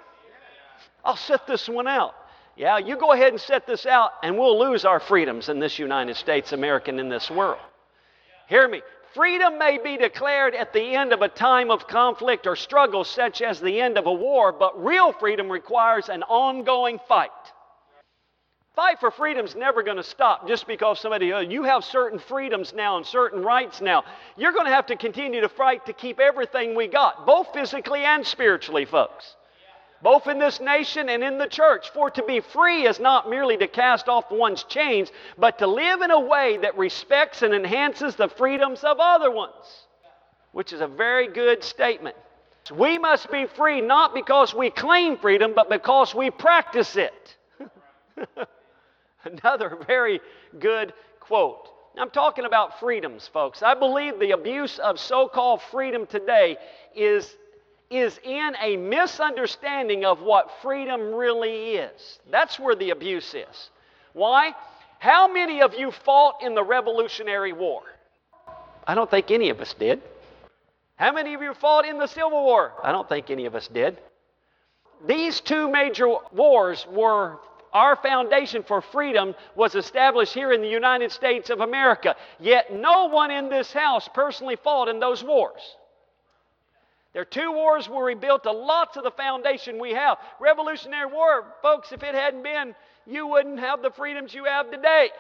I'll 1.05 1.15
set 1.15 1.47
this 1.47 1.69
one 1.69 1.87
out. 1.87 2.17
Yeah, 2.57 2.79
you 2.79 2.97
go 2.97 3.13
ahead 3.13 3.33
and 3.33 3.41
set 3.41 3.65
this 3.65 3.87
out, 3.87 4.11
and 4.25 4.37
we'll 4.37 4.59
lose 4.59 4.85
our 4.85 4.99
freedoms 4.99 5.49
in 5.49 5.61
this 5.61 5.79
United 5.79 6.17
States, 6.17 6.51
American, 6.53 6.99
in 6.99 7.09
this 7.09 7.31
world. 7.31 7.61
Hear 8.49 8.67
me. 8.67 8.83
Freedom 9.15 9.59
may 9.59 9.77
be 9.79 9.97
declared 9.97 10.55
at 10.55 10.73
the 10.73 10.95
end 10.95 11.13
of 11.13 11.21
a 11.21 11.29
time 11.29 11.69
of 11.73 11.89
conflict 11.89 12.47
or 12.47 12.55
struggle, 12.55 13.03
such 13.03 13.43
as 13.43 13.61
the 13.61 13.81
end 13.83 13.99
of 13.99 14.07
a 14.07 14.13
war, 14.13 14.53
but 14.53 14.81
real 14.85 15.11
freedom 15.13 15.51
requires 15.51 16.09
an 16.09 16.23
ongoing 16.23 17.01
fight. 17.09 17.31
Fight 18.77 19.01
for 19.01 19.11
freedom's 19.11 19.57
never 19.57 19.83
going 19.83 19.97
to 19.97 20.03
stop 20.05 20.47
just 20.47 20.69
because 20.69 21.01
somebody, 21.01 21.33
oh, 21.33 21.41
you 21.41 21.65
have 21.65 21.83
certain 21.83 22.21
freedoms 22.21 22.73
now 22.73 22.99
and 22.99 23.05
certain 23.07 23.43
rights 23.43 23.81
now. 23.81 24.05
You're 24.37 24.53
going 24.53 24.67
to 24.67 24.73
have 24.73 24.87
to 24.87 24.97
continue 24.97 25.41
to 25.41 25.49
fight 25.49 25.87
to 25.87 25.93
keep 25.93 26.21
everything 26.21 26.77
we 26.77 26.87
got, 26.87 27.27
both 27.27 27.53
physically 27.53 28.05
and 28.05 28.25
spiritually, 28.25 28.85
folks 28.85 29.35
both 30.03 30.27
in 30.27 30.39
this 30.39 30.61
nation 30.61 31.09
and 31.09 31.23
in 31.23 31.39
the 31.39 31.47
church. 31.47 31.91
For 31.91 32.11
to 32.11 32.23
be 32.23 32.41
free 32.41 32.87
is 32.87 33.01
not 33.01 33.29
merely 33.29 33.57
to 33.59 33.67
cast 33.69 34.09
off 34.09 34.31
one's 34.31 34.65
chains, 34.65 35.11
but 35.39 35.59
to 35.59 35.67
live 35.67 36.03
in 36.03 36.11
a 36.11 36.21
way 36.21 36.59
that 36.59 36.79
respects 36.79 37.43
and 37.43 37.55
enhances 37.55 38.17
the 38.17 38.29
freedoms 38.29 38.83
of 38.85 38.99
other 39.01 39.31
ones, 39.31 39.87
which 40.53 40.73
is 40.73 40.81
a 40.81 40.87
very 40.89 41.29
good 41.29 41.63
statement. 41.63 42.17
We 42.75 42.99
must 42.99 43.31
be 43.33 43.47
free 43.47 43.81
not 43.81 44.15
because 44.15 44.55
we 44.55 44.71
claim 44.71 45.17
freedom, 45.19 45.53
but 45.57 45.69
because 45.69 46.15
we 46.15 46.31
practice 46.31 46.95
it. 46.97 47.37
Another 49.25 49.77
very 49.87 50.21
good 50.59 50.93
quote. 51.21 51.69
I'm 51.99 52.11
talking 52.11 52.45
about 52.45 52.79
freedoms, 52.79 53.29
folks. 53.33 53.63
I 53.65 53.75
believe 53.75 54.21
the 54.21 54.31
abuse 54.31 54.79
of 54.79 55.01
so 55.01 55.27
called 55.29 55.61
freedom 55.73 56.07
today 56.07 56.57
is 56.95 57.35
is 57.91 58.19
in 58.23 58.53
a 58.61 58.77
misunderstanding 58.77 60.05
of 60.05 60.21
what 60.23 60.49
freedom 60.63 61.13
really 61.13 61.73
is. 61.75 62.21
That's 62.31 62.59
where 62.59 62.77
the 62.77 62.91
abuse 62.91 63.35
is. 63.35 63.71
Why? 64.13 64.55
How 65.01 65.31
many 65.33 65.61
of 65.61 65.75
you 65.75 65.91
fought 65.91 66.37
in 66.41 66.55
the 66.55 66.63
Revolutionary 66.63 67.53
War? 67.53 67.83
I 68.87 68.95
don't 68.95 69.11
think 69.11 69.31
any 69.33 69.51
of 69.51 69.61
us 69.61 69.75
did. 69.75 70.01
How 70.97 71.13
many 71.13 71.35
of 71.35 71.43
you 71.43 71.53
fought 71.55 71.85
in 71.85 71.99
the 71.99 72.07
Civil 72.07 72.45
War? 72.45 72.73
I 72.83 72.93
don't 72.93 73.09
think 73.09 73.29
any 73.29 73.47
of 73.47 73.55
us 73.57 73.67
did. 73.67 73.99
These 75.07 75.41
two 75.41 75.69
major 75.69 76.09
wars 76.33 76.87
were 76.93 77.39
our 77.73 77.95
foundation 77.97 78.63
for 78.65 78.81
freedom 78.83 79.35
was 79.55 79.75
established 79.77 80.35
here 80.35 80.53
in 80.53 80.61
the 80.61 80.69
United 80.69 81.11
States 81.13 81.51
of 81.51 81.61
America. 81.61 82.17
Yet 82.39 82.73
no 82.73 83.07
one 83.07 83.31
in 83.31 83.49
this 83.49 83.73
house 83.73 84.09
personally 84.13 84.57
fought 84.57 84.89
in 84.89 84.99
those 85.01 85.23
wars. 85.25 85.61
There 87.13 87.23
are 87.23 87.27
two 87.27 87.51
wars 87.51 87.89
where 87.89 88.05
we 88.05 88.15
built 88.15 88.47
a 88.47 88.53
lots 88.53 88.97
of 88.97 89.03
the 89.03 89.11
foundation 89.11 89.79
we 89.81 89.93
have. 89.95 90.19
Revolutionary 90.39 91.07
War, 91.07 91.45
folks, 91.61 91.91
if 91.91 92.03
it 92.05 92.15
hadn't 92.15 92.43
been, 92.45 92.77
you 93.05 93.27
wouldn't 93.27 93.59
have 93.59 93.83
the 93.83 93.91
freedoms 93.91 94.33
you 94.33 94.45
have 94.45 94.71
today. 94.71 95.11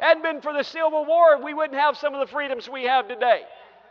Hadn't 0.00 0.24
been 0.24 0.40
for 0.40 0.52
the 0.52 0.64
Civil 0.64 1.04
War, 1.04 1.38
we 1.38 1.54
wouldn't 1.54 1.78
have 1.78 1.96
some 1.96 2.14
of 2.14 2.20
the 2.20 2.26
freedoms 2.32 2.68
we 2.68 2.84
have 2.84 3.06
today. 3.06 3.42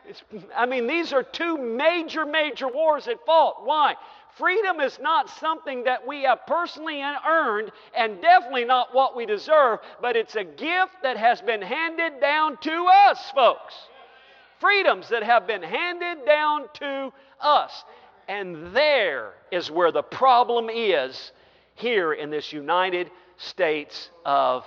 It's, 0.05 0.21
I 0.53 0.65
mean, 0.65 0.85
these 0.85 1.13
are 1.13 1.23
two 1.23 1.57
major, 1.57 2.25
major 2.25 2.67
wars 2.67 3.07
at 3.07 3.25
fault. 3.25 3.61
Why? 3.63 3.95
Freedom 4.35 4.81
is 4.81 4.99
not 4.99 5.29
something 5.29 5.85
that 5.85 6.05
we 6.05 6.23
have 6.23 6.45
personally 6.45 7.01
earned 7.01 7.71
and 7.95 8.21
definitely 8.21 8.65
not 8.65 8.93
what 8.93 9.15
we 9.15 9.25
deserve, 9.25 9.79
but 10.01 10.17
it's 10.17 10.35
a 10.35 10.43
gift 10.43 11.03
that 11.03 11.15
has 11.15 11.39
been 11.41 11.61
handed 11.61 12.19
down 12.19 12.57
to 12.57 12.85
us, 13.07 13.31
folks 13.31 13.73
freedoms 14.63 15.09
that 15.09 15.23
have 15.23 15.45
been 15.45 15.61
handed 15.61 16.25
down 16.25 16.61
to 16.73 17.11
us. 17.41 17.83
And 18.29 18.73
there 18.73 19.33
is 19.51 19.69
where 19.69 19.91
the 19.91 20.01
problem 20.01 20.69
is 20.73 21.33
here 21.75 22.13
in 22.13 22.29
this 22.29 22.53
United 22.53 23.11
States 23.35 24.09
of 24.25 24.63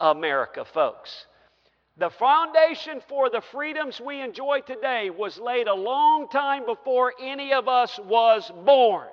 America, 0.00 0.64
folks. 0.64 1.26
The 1.96 2.10
foundation 2.10 3.00
for 3.08 3.28
the 3.28 3.40
freedoms 3.50 4.00
we 4.00 4.20
enjoy 4.20 4.60
today 4.64 5.10
was 5.10 5.36
laid 5.40 5.66
a 5.66 5.74
long 5.74 6.28
time 6.28 6.64
before 6.64 7.12
any 7.20 7.52
of 7.52 7.66
us 7.66 7.98
was 8.06 8.48
born. 8.64 9.08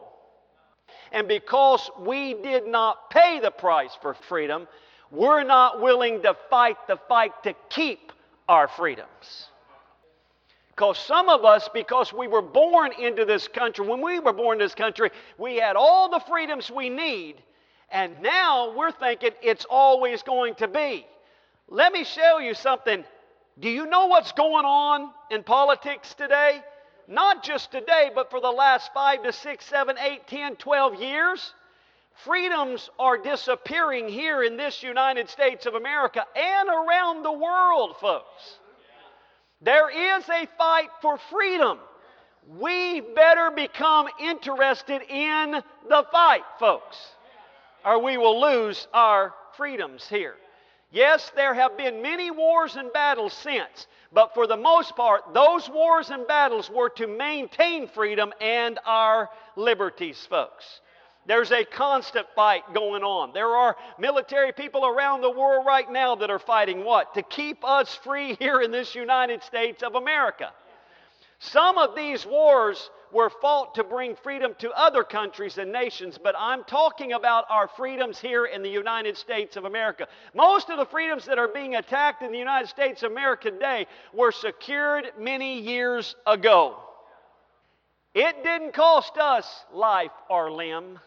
And 1.11 1.27
because 1.27 1.89
we 2.01 2.35
did 2.35 2.67
not 2.67 3.09
pay 3.09 3.39
the 3.39 3.49
price 3.51 3.97
for 4.03 4.13
freedom, 4.29 4.67
we're 5.09 5.43
not 5.43 5.81
willing 5.81 6.21
to 6.21 6.35
fight 6.51 6.77
the 6.87 6.97
fight 7.09 7.31
to 7.43 7.55
keep 7.69 8.11
our 8.47 8.67
freedoms. 8.67 9.49
Because 10.77 10.99
some 10.99 11.27
of 11.27 11.43
us, 11.43 11.67
because 11.73 12.13
we 12.13 12.27
were 12.27 12.43
born 12.43 12.91
into 12.99 13.25
this 13.25 13.47
country, 13.47 13.83
when 13.83 13.99
we 13.99 14.19
were 14.19 14.31
born 14.31 14.59
in 14.59 14.65
this 14.65 14.75
country, 14.75 15.09
we 15.39 15.55
had 15.55 15.75
all 15.75 16.07
the 16.07 16.19
freedoms 16.19 16.69
we 16.69 16.87
need, 16.89 17.41
and 17.89 18.21
now 18.21 18.69
we're 18.77 18.91
thinking 18.91 19.31
it's 19.41 19.65
always 19.71 20.21
going 20.21 20.53
to 20.55 20.67
be. 20.67 21.07
Let 21.67 21.91
me 21.91 22.03
show 22.03 22.37
you 22.37 22.53
something. 22.53 23.03
Do 23.59 23.69
you 23.71 23.87
know 23.87 24.05
what's 24.05 24.33
going 24.33 24.65
on 24.65 25.09
in 25.31 25.41
politics 25.41 26.13
today? 26.13 26.61
Not 27.07 27.41
just 27.41 27.71
today, 27.71 28.11
but 28.13 28.29
for 28.29 28.39
the 28.39 28.51
last 28.51 28.91
five 28.93 29.23
to 29.23 29.33
six, 29.33 29.65
seven, 29.65 29.95
eight, 29.97 30.27
ten, 30.27 30.57
twelve 30.57 30.93
years. 31.01 31.55
Freedoms 32.23 32.91
are 32.99 33.17
disappearing 33.17 34.09
here 34.09 34.43
in 34.43 34.57
this 34.57 34.83
United 34.83 35.27
States 35.31 35.65
of 35.65 35.73
America 35.73 36.23
and 36.35 36.69
around 36.69 37.23
the 37.23 37.31
world, 37.31 37.95
folks. 37.99 38.59
There 39.61 39.89
is 39.89 40.29
a 40.29 40.45
fight 40.57 40.89
for 41.01 41.17
freedom. 41.17 41.79
We 42.47 43.01
better 43.01 43.49
become 43.51 44.07
interested 44.19 45.01
in 45.09 45.63
the 45.89 46.03
fight, 46.11 46.43
folks, 46.59 47.13
or 47.83 47.99
we 47.99 48.17
will 48.17 48.39
lose 48.39 48.87
our 48.93 49.33
freedoms 49.57 50.07
here. 50.07 50.37
Yes, 50.91 51.29
there 51.35 51.53
have 51.53 51.75
been 51.75 52.01
many 52.01 52.31
wars 52.31 52.75
and 52.77 52.93
battles 52.93 53.33
since, 53.33 53.87
but 54.13 54.33
for 54.33 54.45
the 54.47 54.55
most 54.55 54.95
part, 54.95 55.33
those 55.33 55.67
wars 55.69 56.09
and 56.11 56.25
battles 56.27 56.69
were 56.69 56.89
to 56.91 57.07
maintain 57.07 57.87
freedom 57.89 58.31
and 58.39 58.79
our 58.85 59.29
liberties, 59.57 60.23
folks. 60.27 60.79
There's 61.27 61.51
a 61.51 61.65
constant 61.65 62.25
fight 62.35 62.63
going 62.73 63.03
on. 63.03 63.33
There 63.33 63.49
are 63.53 63.75
military 63.99 64.53
people 64.53 64.85
around 64.85 65.19
the 65.19 65.29
world 65.29 65.65
right 65.67 65.89
now 65.91 66.15
that 66.15 66.31
are 66.31 66.39
fighting 66.39 66.85
what? 66.85 67.13
To 67.15 67.21
keep 67.21 67.65
us 67.65 67.93
free 68.01 68.35
here 68.35 68.61
in 68.61 68.71
this 68.71 68.95
United 68.95 69.43
States 69.43 69.83
of 69.83 69.95
America. 69.95 70.51
Some 71.39 71.77
of 71.77 71.95
these 71.97 72.25
wars 72.25 72.89
were 73.11 73.29
fought 73.41 73.75
to 73.75 73.83
bring 73.83 74.15
freedom 74.15 74.55
to 74.59 74.71
other 74.71 75.03
countries 75.03 75.57
and 75.57 75.69
nations, 75.69 76.17
but 76.21 76.33
I'm 76.37 76.63
talking 76.63 77.11
about 77.11 77.43
our 77.49 77.67
freedoms 77.67 78.19
here 78.21 78.45
in 78.45 78.61
the 78.63 78.69
United 78.69 79.17
States 79.17 79.57
of 79.57 79.65
America. 79.65 80.07
Most 80.33 80.69
of 80.69 80.77
the 80.77 80.85
freedoms 80.85 81.25
that 81.25 81.37
are 81.37 81.47
being 81.49 81.75
attacked 81.75 82.21
in 82.21 82.31
the 82.31 82.37
United 82.39 82.67
States 82.69 83.03
of 83.03 83.11
America 83.11 83.51
today 83.51 83.87
were 84.13 84.31
secured 84.31 85.11
many 85.19 85.59
years 85.59 86.15
ago. 86.25 86.77
It 88.13 88.43
didn't 88.43 88.71
cost 88.73 89.17
us 89.17 89.45
life 89.73 90.11
or 90.29 90.51
limb. 90.51 90.99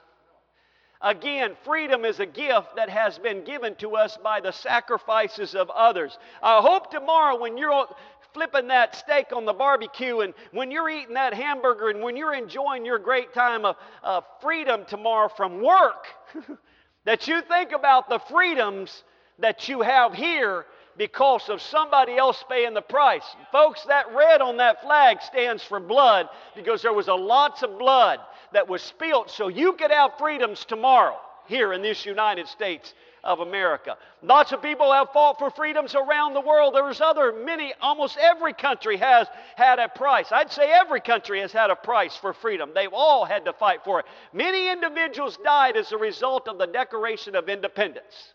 Again, 1.02 1.56
freedom 1.64 2.04
is 2.04 2.20
a 2.20 2.26
gift 2.26 2.76
that 2.76 2.90
has 2.90 3.18
been 3.18 3.42
given 3.42 3.74
to 3.76 3.96
us 3.96 4.18
by 4.18 4.40
the 4.40 4.52
sacrifices 4.52 5.54
of 5.54 5.70
others. 5.70 6.18
I 6.42 6.58
hope 6.60 6.90
tomorrow 6.90 7.36
when 7.40 7.56
you're 7.56 7.86
flipping 8.34 8.68
that 8.68 8.94
steak 8.94 9.28
on 9.34 9.46
the 9.46 9.54
barbecue 9.54 10.20
and 10.20 10.34
when 10.52 10.70
you're 10.70 10.90
eating 10.90 11.14
that 11.14 11.32
hamburger 11.32 11.88
and 11.88 12.02
when 12.02 12.18
you're 12.18 12.34
enjoying 12.34 12.84
your 12.84 12.98
great 12.98 13.32
time 13.32 13.64
of, 13.64 13.76
of 14.02 14.24
freedom 14.42 14.84
tomorrow 14.86 15.28
from 15.34 15.62
work, 15.62 16.06
that 17.06 17.26
you 17.26 17.40
think 17.48 17.72
about 17.72 18.10
the 18.10 18.18
freedoms 18.18 19.02
that 19.38 19.68
you 19.70 19.80
have 19.80 20.12
here 20.12 20.66
because 20.98 21.48
of 21.48 21.62
somebody 21.62 22.14
else 22.18 22.44
paying 22.50 22.74
the 22.74 22.82
price. 22.82 23.24
Folks, 23.52 23.84
that 23.84 24.14
red 24.14 24.42
on 24.42 24.58
that 24.58 24.82
flag 24.82 25.22
stands 25.22 25.64
for 25.64 25.80
blood 25.80 26.28
because 26.54 26.82
there 26.82 26.92
was 26.92 27.08
a 27.08 27.14
lots 27.14 27.62
of 27.62 27.78
blood 27.78 28.20
that 28.52 28.68
was 28.68 28.82
spilled 28.82 29.30
so 29.30 29.48
you 29.48 29.74
could 29.74 29.90
have 29.90 30.12
freedoms 30.18 30.64
tomorrow 30.64 31.16
here 31.46 31.72
in 31.72 31.82
this 31.82 32.06
United 32.06 32.46
States 32.48 32.94
of 33.22 33.40
America. 33.40 33.96
Lots 34.22 34.52
of 34.52 34.62
people 34.62 34.90
have 34.92 35.10
fought 35.12 35.38
for 35.38 35.50
freedoms 35.50 35.94
around 35.94 36.32
the 36.32 36.40
world. 36.40 36.74
There's 36.74 37.00
other 37.00 37.32
many, 37.32 37.74
almost 37.80 38.16
every 38.18 38.54
country 38.54 38.96
has 38.96 39.26
had 39.56 39.78
a 39.78 39.88
price. 39.88 40.28
I'd 40.32 40.50
say 40.50 40.70
every 40.72 41.00
country 41.00 41.40
has 41.40 41.52
had 41.52 41.68
a 41.70 41.76
price 41.76 42.16
for 42.16 42.32
freedom. 42.32 42.70
They've 42.74 42.92
all 42.94 43.24
had 43.26 43.44
to 43.44 43.52
fight 43.52 43.80
for 43.84 44.00
it. 44.00 44.06
Many 44.32 44.70
individuals 44.70 45.38
died 45.44 45.76
as 45.76 45.92
a 45.92 45.98
result 45.98 46.48
of 46.48 46.56
the 46.56 46.66
Declaration 46.66 47.34
of 47.36 47.48
Independence. 47.48 48.32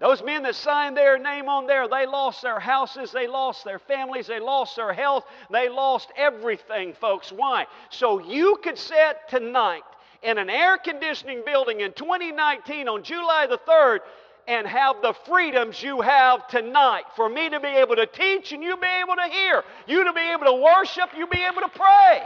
Those 0.00 0.22
men 0.22 0.44
that 0.44 0.54
signed 0.54 0.96
their 0.96 1.18
name 1.18 1.48
on 1.48 1.66
there, 1.66 1.88
they 1.88 2.06
lost 2.06 2.42
their 2.42 2.60
houses, 2.60 3.10
they 3.10 3.26
lost 3.26 3.64
their 3.64 3.80
families, 3.80 4.28
they 4.28 4.38
lost 4.38 4.76
their 4.76 4.92
health, 4.92 5.24
they 5.50 5.68
lost 5.68 6.12
everything, 6.16 6.94
folks. 6.94 7.32
Why? 7.32 7.66
So 7.90 8.20
you 8.20 8.56
could 8.62 8.78
sit 8.78 9.16
tonight 9.28 9.82
in 10.22 10.38
an 10.38 10.48
air 10.50 10.78
conditioning 10.78 11.42
building 11.44 11.80
in 11.80 11.92
2019 11.92 12.88
on 12.88 13.02
July 13.02 13.46
the 13.48 13.58
3rd 13.58 14.00
and 14.46 14.68
have 14.68 15.02
the 15.02 15.12
freedoms 15.28 15.82
you 15.82 16.00
have 16.00 16.46
tonight 16.46 17.04
for 17.16 17.28
me 17.28 17.50
to 17.50 17.58
be 17.58 17.68
able 17.68 17.96
to 17.96 18.06
teach 18.06 18.52
and 18.52 18.62
you 18.62 18.76
be 18.76 18.86
able 19.04 19.16
to 19.16 19.28
hear, 19.30 19.64
you 19.88 20.04
to 20.04 20.12
be 20.12 20.32
able 20.32 20.44
to 20.46 20.54
worship, 20.62 21.10
you 21.16 21.26
be 21.26 21.40
able 21.42 21.60
to 21.60 21.68
pray. 21.68 22.22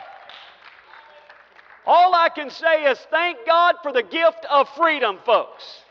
All 1.86 2.14
I 2.14 2.28
can 2.28 2.50
say 2.50 2.84
is 2.84 2.98
thank 3.10 3.38
God 3.46 3.76
for 3.82 3.92
the 3.94 4.02
gift 4.02 4.44
of 4.50 4.68
freedom, 4.76 5.18
folks. 5.24 5.81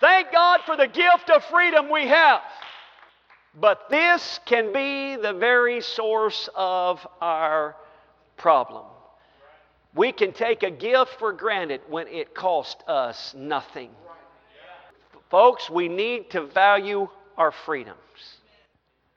Thank 0.00 0.30
God 0.32 0.60
for 0.64 0.76
the 0.76 0.86
gift 0.86 1.30
of 1.34 1.44
freedom 1.46 1.90
we 1.90 2.06
have. 2.06 2.40
But 3.60 3.88
this 3.90 4.38
can 4.46 4.72
be 4.72 5.16
the 5.16 5.32
very 5.32 5.80
source 5.80 6.48
of 6.54 7.04
our 7.20 7.74
problem. 8.36 8.84
We 9.96 10.12
can 10.12 10.32
take 10.32 10.62
a 10.62 10.70
gift 10.70 11.18
for 11.18 11.32
granted 11.32 11.80
when 11.88 12.06
it 12.08 12.34
cost 12.34 12.84
us 12.86 13.34
nothing. 13.36 13.90
Folks, 15.30 15.68
we 15.68 15.88
need 15.88 16.30
to 16.30 16.42
value 16.42 17.08
our 17.36 17.50
freedoms. 17.50 17.96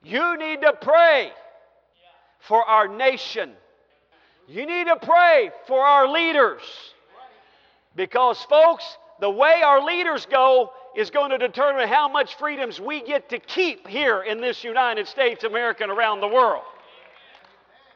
You 0.04 0.36
need 0.38 0.62
to 0.62 0.74
pray 0.82 1.32
for 2.40 2.64
our 2.66 2.88
nation. 2.88 3.52
You 4.48 4.66
need 4.66 4.88
to 4.88 4.96
pray 4.96 5.52
for 5.68 5.80
our 5.82 6.08
leaders. 6.08 6.62
Because, 7.96 8.42
folks, 8.50 8.98
the 9.22 9.30
way 9.30 9.62
our 9.64 9.82
leaders 9.86 10.26
go 10.30 10.72
is 10.96 11.10
going 11.12 11.30
to 11.30 11.38
determine 11.38 11.88
how 11.88 12.10
much 12.10 12.36
freedoms 12.36 12.82
we 12.82 13.02
get 13.04 13.30
to 13.30 13.40
keep 13.40 13.88
here 13.88 14.24
in 14.24 14.42
this 14.42 14.64
United 14.64 15.08
States, 15.08 15.44
America, 15.46 15.84
and 15.84 15.92
around 15.92 16.20
the 16.20 16.28
world. 16.28 16.64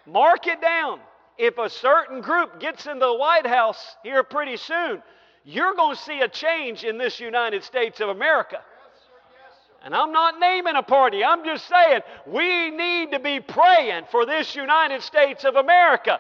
Mark 0.06 0.46
it 0.48 0.62
down. 0.62 1.00
If 1.38 1.58
a 1.58 1.70
certain 1.70 2.22
group 2.22 2.60
gets 2.62 2.86
into 2.86 3.00
the 3.02 3.14
White 3.16 3.48
House 3.48 3.98
here 4.04 4.24
pretty 4.24 4.56
soon, 4.56 5.02
you're 5.44 5.74
going 5.74 5.96
to 5.98 6.02
see 6.02 6.22
a 6.22 6.30
change 6.30 6.84
in 6.84 6.98
this 7.00 7.20
United 7.20 7.64
States 7.64 8.00
of 8.00 8.10
America. 8.10 8.62
And 9.84 9.94
I'm 9.96 10.12
not 10.12 10.40
naming 10.40 10.76
a 10.76 10.84
party, 10.84 11.24
I'm 11.24 11.44
just 11.44 11.68
saying 11.68 12.02
we 12.28 12.70
need 12.72 13.12
to 13.12 13.20
be 13.20 13.40
praying 13.40 14.06
for 14.12 14.26
this 14.26 14.56
United 14.56 15.02
States 15.02 15.44
of 15.44 15.56
America. 15.56 16.20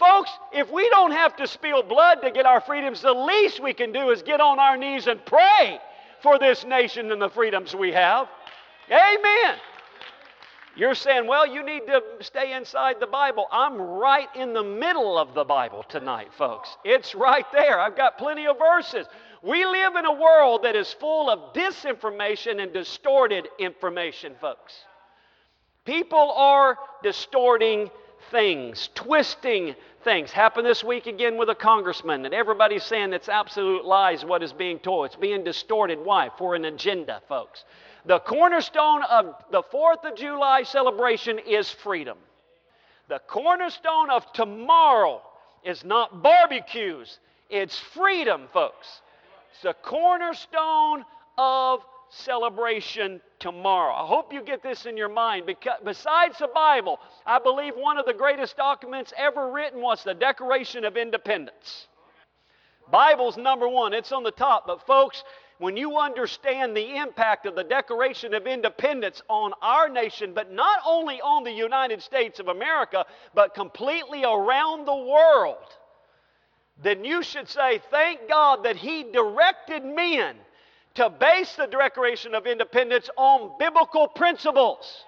Folks, 0.00 0.30
if 0.50 0.70
we 0.72 0.88
don't 0.88 1.10
have 1.10 1.36
to 1.36 1.46
spill 1.46 1.82
blood 1.82 2.22
to 2.22 2.30
get 2.30 2.46
our 2.46 2.62
freedoms, 2.62 3.02
the 3.02 3.12
least 3.12 3.60
we 3.62 3.74
can 3.74 3.92
do 3.92 4.10
is 4.12 4.22
get 4.22 4.40
on 4.40 4.58
our 4.58 4.74
knees 4.78 5.06
and 5.06 5.22
pray 5.26 5.78
for 6.22 6.38
this 6.38 6.64
nation 6.64 7.12
and 7.12 7.20
the 7.20 7.28
freedoms 7.28 7.76
we 7.76 7.92
have. 7.92 8.26
Amen. 8.90 9.56
You're 10.74 10.94
saying, 10.94 11.26
well, 11.26 11.46
you 11.46 11.62
need 11.62 11.82
to 11.86 12.02
stay 12.20 12.54
inside 12.54 12.96
the 12.98 13.06
Bible. 13.06 13.46
I'm 13.52 13.78
right 13.78 14.28
in 14.34 14.54
the 14.54 14.62
middle 14.62 15.18
of 15.18 15.34
the 15.34 15.44
Bible 15.44 15.82
tonight, 15.82 16.28
folks. 16.38 16.74
It's 16.82 17.14
right 17.14 17.44
there. 17.52 17.78
I've 17.78 17.96
got 17.96 18.16
plenty 18.16 18.46
of 18.46 18.56
verses. 18.58 19.06
We 19.42 19.66
live 19.66 19.96
in 19.96 20.06
a 20.06 20.14
world 20.14 20.64
that 20.64 20.76
is 20.76 20.90
full 20.94 21.28
of 21.28 21.52
disinformation 21.52 22.62
and 22.62 22.72
distorted 22.72 23.48
information, 23.58 24.32
folks. 24.40 24.72
People 25.84 26.32
are 26.32 26.78
distorting 27.02 27.90
things, 28.30 28.90
twisting 28.94 29.74
things. 30.02 30.30
Happened 30.30 30.66
this 30.66 30.82
week 30.82 31.06
again 31.06 31.36
with 31.36 31.48
a 31.50 31.54
congressman, 31.54 32.24
and 32.24 32.32
everybody's 32.34 32.84
saying 32.84 33.12
it's 33.12 33.28
absolute 33.28 33.84
lies 33.84 34.24
what 34.24 34.42
is 34.42 34.52
being 34.52 34.78
told. 34.78 35.06
It's 35.06 35.16
being 35.16 35.44
distorted. 35.44 35.98
Why? 35.98 36.30
For 36.38 36.54
an 36.54 36.64
agenda, 36.64 37.22
folks. 37.28 37.64
The 38.06 38.18
cornerstone 38.20 39.02
of 39.04 39.34
the 39.50 39.62
4th 39.62 40.10
of 40.10 40.16
July 40.16 40.62
celebration 40.62 41.38
is 41.38 41.70
freedom. 41.70 42.16
The 43.08 43.20
cornerstone 43.26 44.10
of 44.10 44.32
tomorrow 44.32 45.20
is 45.64 45.84
not 45.84 46.22
barbecues, 46.22 47.18
it's 47.50 47.78
freedom, 47.78 48.46
folks. 48.52 49.02
It's 49.52 49.62
the 49.62 49.74
cornerstone 49.82 51.04
of 51.36 51.80
celebration 52.12 53.20
tomorrow. 53.38 53.94
I 53.94 54.04
hope 54.06 54.32
you 54.32 54.42
get 54.42 54.62
this 54.62 54.84
in 54.84 54.96
your 54.96 55.08
mind 55.08 55.46
because 55.46 55.78
besides 55.84 56.38
the 56.38 56.48
Bible, 56.48 56.98
I 57.24 57.38
believe 57.38 57.74
one 57.76 57.98
of 57.98 58.06
the 58.06 58.12
greatest 58.12 58.56
documents 58.56 59.12
ever 59.16 59.50
written 59.52 59.80
was 59.80 60.02
the 60.04 60.14
Declaration 60.14 60.84
of 60.84 60.96
Independence. 60.96 61.86
Bible's 62.90 63.36
number 63.36 63.68
1, 63.68 63.94
it's 63.94 64.10
on 64.10 64.24
the 64.24 64.32
top, 64.32 64.66
but 64.66 64.84
folks, 64.84 65.22
when 65.58 65.76
you 65.76 65.98
understand 65.98 66.76
the 66.76 66.96
impact 66.96 67.46
of 67.46 67.54
the 67.54 67.62
Declaration 67.62 68.34
of 68.34 68.46
Independence 68.48 69.22
on 69.28 69.52
our 69.62 69.88
nation, 69.88 70.34
but 70.34 70.50
not 70.52 70.80
only 70.84 71.20
on 71.20 71.44
the 71.44 71.52
United 71.52 72.02
States 72.02 72.40
of 72.40 72.48
America, 72.48 73.04
but 73.34 73.54
completely 73.54 74.24
around 74.24 74.86
the 74.86 74.96
world, 74.96 75.68
then 76.82 77.04
you 77.04 77.22
should 77.22 77.48
say, 77.48 77.80
Thank 77.90 78.26
God 78.28 78.64
that 78.64 78.74
He 78.76 79.04
directed 79.04 79.84
men 79.84 80.34
to 80.94 81.08
base 81.10 81.54
the 81.56 81.66
Declaration 81.66 82.34
of 82.34 82.46
Independence 82.46 83.08
on 83.16 83.52
biblical 83.58 84.08
principles. 84.08 85.04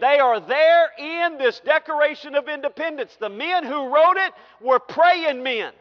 They 0.00 0.18
are 0.18 0.40
there 0.40 0.90
in 0.98 1.38
this 1.38 1.60
Declaration 1.60 2.34
of 2.34 2.48
Independence. 2.48 3.16
The 3.20 3.28
men 3.28 3.64
who 3.64 3.94
wrote 3.94 4.16
it 4.16 4.32
were 4.62 4.78
praying 4.78 5.42
men, 5.42 5.72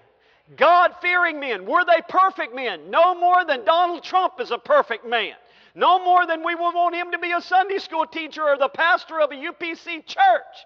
God 0.57 0.93
fearing 1.01 1.39
men. 1.39 1.65
Were 1.65 1.85
they 1.85 2.01
perfect 2.09 2.53
men? 2.53 2.89
No 2.89 3.15
more 3.15 3.45
than 3.45 3.63
Donald 3.63 4.03
Trump 4.03 4.33
is 4.41 4.51
a 4.51 4.57
perfect 4.57 5.05
man. 5.05 5.35
No 5.75 6.03
more 6.03 6.25
than 6.27 6.43
we 6.43 6.53
would 6.55 6.75
want 6.75 6.93
him 6.93 7.11
to 7.11 7.17
be 7.19 7.31
a 7.31 7.39
Sunday 7.39 7.77
school 7.77 8.05
teacher 8.05 8.43
or 8.43 8.57
the 8.57 8.67
pastor 8.67 9.21
of 9.21 9.31
a 9.31 9.35
UPC 9.35 10.05
church. 10.05 10.65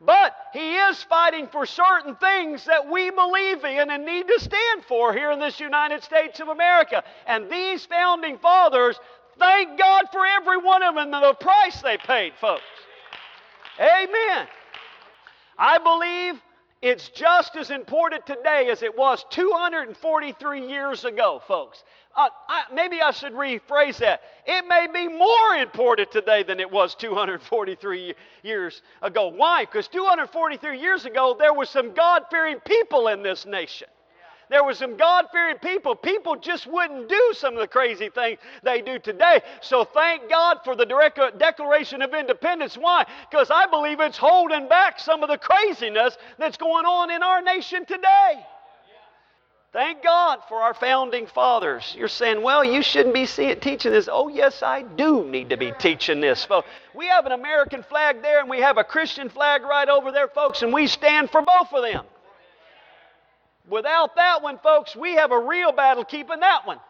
But 0.00 0.34
he 0.52 0.76
is 0.76 1.02
fighting 1.04 1.46
for 1.48 1.64
certain 1.64 2.16
things 2.16 2.64
that 2.66 2.86
we 2.90 3.10
believe 3.10 3.64
in 3.64 3.90
and 3.90 4.04
need 4.04 4.26
to 4.28 4.40
stand 4.40 4.84
for 4.84 5.14
here 5.14 5.30
in 5.30 5.38
this 5.40 5.58
United 5.58 6.02
States 6.02 6.38
of 6.40 6.48
America. 6.48 7.02
And 7.26 7.50
these 7.50 7.86
founding 7.86 8.38
fathers, 8.38 8.98
thank 9.38 9.78
God 9.78 10.04
for 10.12 10.24
every 10.26 10.58
one 10.58 10.82
of 10.82 10.94
them 10.96 11.14
and 11.14 11.24
the 11.24 11.34
price 11.34 11.80
they 11.80 11.96
paid, 11.96 12.34
folks. 12.38 12.62
Amen. 13.80 14.46
I 15.58 15.78
believe 15.78 16.40
it's 16.86 17.08
just 17.08 17.56
as 17.56 17.72
important 17.72 18.24
today 18.26 18.68
as 18.70 18.80
it 18.80 18.96
was 18.96 19.24
243 19.30 20.66
years 20.68 21.04
ago, 21.04 21.42
folks. 21.48 21.82
Uh, 22.14 22.28
I, 22.48 22.62
maybe 22.72 23.00
I 23.02 23.10
should 23.10 23.32
rephrase 23.32 23.96
that. 23.98 24.20
It 24.46 24.68
may 24.68 24.86
be 24.86 25.08
more 25.12 25.56
important 25.58 26.12
today 26.12 26.44
than 26.44 26.60
it 26.60 26.70
was 26.70 26.94
243 26.94 28.14
years 28.44 28.82
ago. 29.02 29.26
Why? 29.34 29.64
Because 29.64 29.88
243 29.88 30.78
years 30.80 31.06
ago, 31.06 31.34
there 31.36 31.52
were 31.52 31.66
some 31.66 31.92
God 31.92 32.22
fearing 32.30 32.60
people 32.60 33.08
in 33.08 33.24
this 33.24 33.46
nation. 33.46 33.88
There 34.48 34.62
were 34.62 34.74
some 34.74 34.96
God 34.96 35.26
fearing 35.32 35.58
people. 35.58 35.96
People 35.96 36.36
just 36.36 36.66
wouldn't 36.66 37.08
do 37.08 37.32
some 37.34 37.54
of 37.54 37.60
the 37.60 37.66
crazy 37.66 38.08
things 38.10 38.38
they 38.62 38.80
do 38.80 38.98
today. 38.98 39.40
So 39.60 39.84
thank 39.84 40.28
God 40.28 40.60
for 40.64 40.76
the 40.76 40.86
Declaration 41.36 42.00
of 42.00 42.14
Independence. 42.14 42.76
Why? 42.76 43.06
Because 43.28 43.50
I 43.50 43.66
believe 43.66 43.98
it's 44.00 44.16
holding 44.18 44.68
back 44.68 45.00
some 45.00 45.22
of 45.24 45.28
the 45.28 45.38
craziness 45.38 46.16
that's 46.38 46.56
going 46.56 46.86
on 46.86 47.10
in 47.10 47.22
our 47.24 47.42
nation 47.42 47.84
today. 47.86 48.46
Thank 49.72 50.02
God 50.02 50.38
for 50.48 50.58
our 50.62 50.72
founding 50.72 51.26
fathers. 51.26 51.94
You're 51.98 52.08
saying, 52.08 52.40
well, 52.40 52.64
you 52.64 52.82
shouldn't 52.82 53.14
be 53.14 53.26
teaching 53.26 53.92
this. 53.92 54.08
Oh, 54.10 54.28
yes, 54.28 54.62
I 54.62 54.82
do 54.82 55.24
need 55.28 55.50
to 55.50 55.58
be 55.58 55.72
teaching 55.72 56.20
this, 56.20 56.44
folks. 56.44 56.68
We 56.94 57.06
have 57.08 57.26
an 57.26 57.32
American 57.32 57.82
flag 57.82 58.22
there 58.22 58.40
and 58.40 58.48
we 58.48 58.60
have 58.60 58.78
a 58.78 58.84
Christian 58.84 59.28
flag 59.28 59.64
right 59.64 59.88
over 59.88 60.12
there, 60.12 60.28
folks, 60.28 60.62
and 60.62 60.72
we 60.72 60.86
stand 60.86 61.30
for 61.30 61.42
both 61.42 61.72
of 61.74 61.82
them. 61.82 62.06
Without 63.68 64.16
that 64.16 64.42
one, 64.42 64.58
folks, 64.58 64.94
we 64.94 65.14
have 65.14 65.32
a 65.32 65.38
real 65.38 65.72
battle 65.72 66.04
keeping 66.04 66.40
that 66.40 66.66
one. 66.66 66.80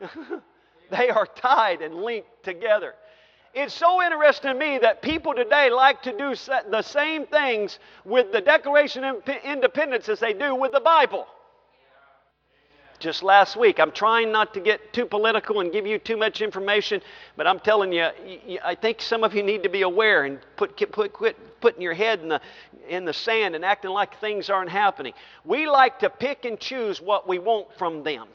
they 0.90 1.10
are 1.10 1.26
tied 1.26 1.82
and 1.82 1.94
linked 1.96 2.42
together. 2.44 2.94
It's 3.54 3.74
so 3.74 4.02
interesting 4.02 4.52
to 4.52 4.58
me 4.58 4.78
that 4.78 5.00
people 5.00 5.34
today 5.34 5.70
like 5.70 6.02
to 6.02 6.16
do 6.16 6.34
the 6.70 6.82
same 6.82 7.26
things 7.26 7.78
with 8.04 8.32
the 8.32 8.40
Declaration 8.40 9.04
of 9.04 9.28
Independence 9.44 10.08
as 10.08 10.18
they 10.20 10.32
do 10.32 10.54
with 10.54 10.72
the 10.72 10.80
Bible 10.80 11.26
just 13.04 13.22
last 13.22 13.54
week. 13.54 13.78
I'm 13.78 13.92
trying 13.92 14.32
not 14.32 14.54
to 14.54 14.60
get 14.60 14.94
too 14.94 15.04
political 15.04 15.60
and 15.60 15.70
give 15.70 15.86
you 15.86 15.98
too 15.98 16.16
much 16.16 16.40
information, 16.40 17.02
but 17.36 17.46
I'm 17.46 17.60
telling 17.60 17.92
you, 17.92 18.08
I 18.64 18.74
think 18.74 19.02
some 19.02 19.24
of 19.24 19.34
you 19.34 19.42
need 19.42 19.62
to 19.64 19.68
be 19.68 19.82
aware 19.82 20.24
and 20.24 20.38
put, 20.56 20.74
put, 20.90 21.12
quit 21.12 21.60
putting 21.60 21.82
your 21.82 21.92
head 21.92 22.20
in 22.20 22.30
the, 22.30 22.40
in 22.88 23.04
the 23.04 23.12
sand 23.12 23.54
and 23.54 23.62
acting 23.62 23.90
like 23.90 24.18
things 24.22 24.48
aren't 24.48 24.70
happening. 24.70 25.12
We 25.44 25.66
like 25.66 25.98
to 25.98 26.08
pick 26.08 26.46
and 26.46 26.58
choose 26.58 26.98
what 26.98 27.28
we 27.28 27.38
want 27.38 27.66
from 27.76 28.04
them. 28.04 28.26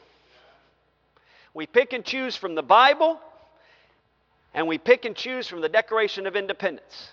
We 1.52 1.66
pick 1.66 1.92
and 1.92 2.04
choose 2.04 2.36
from 2.36 2.54
the 2.54 2.62
Bible, 2.62 3.20
and 4.54 4.68
we 4.68 4.78
pick 4.78 5.04
and 5.04 5.16
choose 5.16 5.48
from 5.48 5.62
the 5.62 5.68
Declaration 5.68 6.28
of 6.28 6.36
Independence. 6.36 7.10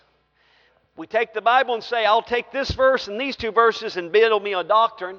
We 0.96 1.08
take 1.08 1.34
the 1.34 1.42
Bible 1.42 1.74
and 1.74 1.84
say, 1.84 2.06
I'll 2.06 2.22
take 2.22 2.52
this 2.52 2.70
verse 2.70 3.08
and 3.08 3.20
these 3.20 3.36
two 3.36 3.52
verses 3.52 3.98
and 3.98 4.12
build 4.12 4.44
me 4.44 4.54
a 4.54 4.64
doctrine. 4.64 5.18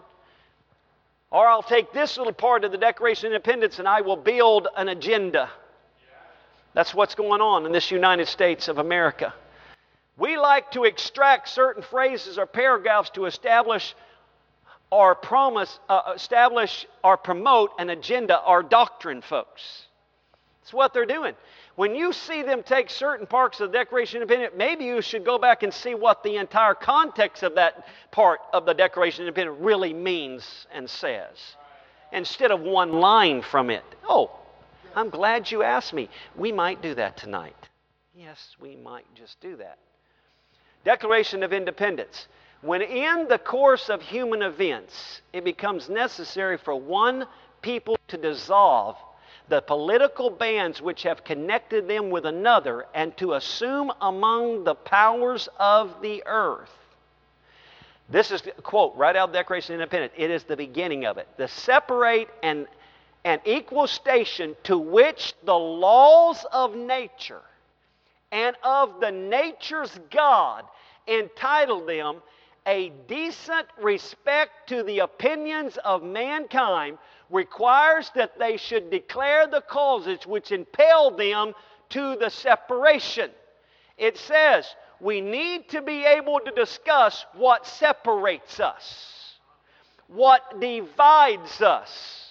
Or 1.30 1.46
I'll 1.46 1.62
take 1.62 1.92
this 1.92 2.16
little 2.16 2.32
part 2.32 2.64
of 2.64 2.72
the 2.72 2.78
Declaration 2.78 3.26
of 3.26 3.32
Independence 3.34 3.78
and 3.78 3.86
I 3.88 4.00
will 4.00 4.16
build 4.16 4.66
an 4.76 4.88
agenda. 4.88 5.50
That's 6.74 6.94
what's 6.94 7.14
going 7.14 7.40
on 7.42 7.66
in 7.66 7.72
this 7.72 7.90
United 7.90 8.28
States 8.28 8.68
of 8.68 8.78
America. 8.78 9.34
We 10.16 10.38
like 10.38 10.70
to 10.72 10.84
extract 10.84 11.48
certain 11.48 11.82
phrases 11.82 12.38
or 12.38 12.46
paragraphs 12.46 13.10
to 13.10 13.26
establish 13.26 13.94
or 14.90 15.14
promise, 15.14 15.78
uh, 15.88 16.12
establish 16.14 16.86
or 17.04 17.16
promote 17.18 17.72
an 17.78 17.90
agenda 17.90 18.42
or 18.44 18.62
doctrine, 18.62 19.20
folks. 19.20 19.82
That's 20.62 20.72
what 20.72 20.94
they're 20.94 21.04
doing 21.04 21.34
when 21.78 21.94
you 21.94 22.12
see 22.12 22.42
them 22.42 22.64
take 22.64 22.90
certain 22.90 23.24
parts 23.24 23.60
of 23.60 23.70
the 23.70 23.78
Declaration 23.78 24.20
of 24.20 24.28
Independence, 24.32 24.58
maybe 24.58 24.84
you 24.84 25.00
should 25.00 25.24
go 25.24 25.38
back 25.38 25.62
and 25.62 25.72
see 25.72 25.94
what 25.94 26.24
the 26.24 26.34
entire 26.36 26.74
context 26.74 27.44
of 27.44 27.54
that 27.54 27.86
part 28.10 28.40
of 28.52 28.66
the 28.66 28.74
Declaration 28.74 29.22
of 29.22 29.28
Independence 29.28 29.64
really 29.64 29.92
means 29.94 30.66
and 30.72 30.90
says, 30.90 31.36
instead 32.12 32.50
of 32.50 32.58
one 32.62 32.94
line 32.94 33.42
from 33.42 33.70
it. 33.70 33.84
Oh, 34.08 34.28
I'm 34.96 35.08
glad 35.08 35.52
you 35.52 35.62
asked 35.62 35.94
me. 35.94 36.08
We 36.36 36.50
might 36.50 36.82
do 36.82 36.96
that 36.96 37.16
tonight. 37.16 37.68
Yes, 38.16 38.56
we 38.60 38.74
might 38.74 39.06
just 39.14 39.40
do 39.40 39.54
that. 39.58 39.78
Declaration 40.84 41.44
of 41.44 41.52
Independence. 41.52 42.26
When 42.60 42.82
in 42.82 43.28
the 43.28 43.38
course 43.38 43.88
of 43.88 44.02
human 44.02 44.42
events, 44.42 45.22
it 45.32 45.44
becomes 45.44 45.88
necessary 45.88 46.58
for 46.58 46.74
one 46.74 47.24
people 47.62 47.96
to 48.08 48.16
dissolve 48.16 48.96
the 49.48 49.60
political 49.62 50.30
bands 50.30 50.80
which 50.80 51.02
have 51.02 51.24
connected 51.24 51.88
them 51.88 52.10
with 52.10 52.26
another, 52.26 52.86
and 52.94 53.16
to 53.16 53.34
assume 53.34 53.90
among 54.00 54.64
the 54.64 54.74
powers 54.74 55.48
of 55.58 56.02
the 56.02 56.22
earth. 56.26 56.70
This 58.10 58.30
is 58.30 58.42
quote 58.62 58.94
right 58.96 59.14
out 59.16 59.28
of 59.28 59.32
the 59.32 59.38
Declaration 59.38 59.74
of 59.74 59.80
Independence. 59.80 60.12
It 60.16 60.30
is 60.30 60.44
the 60.44 60.56
beginning 60.56 61.04
of 61.06 61.18
it. 61.18 61.28
The 61.36 61.48
separate 61.48 62.28
and 62.42 62.66
an 63.24 63.40
equal 63.44 63.86
station 63.86 64.54
to 64.64 64.78
which 64.78 65.34
the 65.44 65.58
laws 65.58 66.44
of 66.52 66.74
nature 66.76 67.42
and 68.30 68.56
of 68.62 69.00
the 69.00 69.10
nature's 69.10 69.98
God 70.10 70.64
entitle 71.06 71.84
them 71.84 72.22
a 72.66 72.90
decent 73.08 73.66
respect 73.80 74.68
to 74.68 74.82
the 74.82 75.00
opinions 75.00 75.78
of 75.78 76.02
mankind 76.02 76.98
requires 77.30 78.10
that 78.14 78.38
they 78.38 78.56
should 78.56 78.90
declare 78.90 79.46
the 79.46 79.60
causes 79.60 80.26
which 80.26 80.52
impel 80.52 81.10
them 81.12 81.52
to 81.90 82.16
the 82.16 82.28
separation. 82.30 83.30
It 83.96 84.16
says, 84.18 84.66
we 85.00 85.20
need 85.20 85.68
to 85.70 85.82
be 85.82 86.04
able 86.04 86.40
to 86.40 86.50
discuss 86.52 87.24
what 87.34 87.66
separates 87.66 88.60
us, 88.60 89.34
what 90.06 90.60
divides 90.60 91.60
us. 91.60 92.24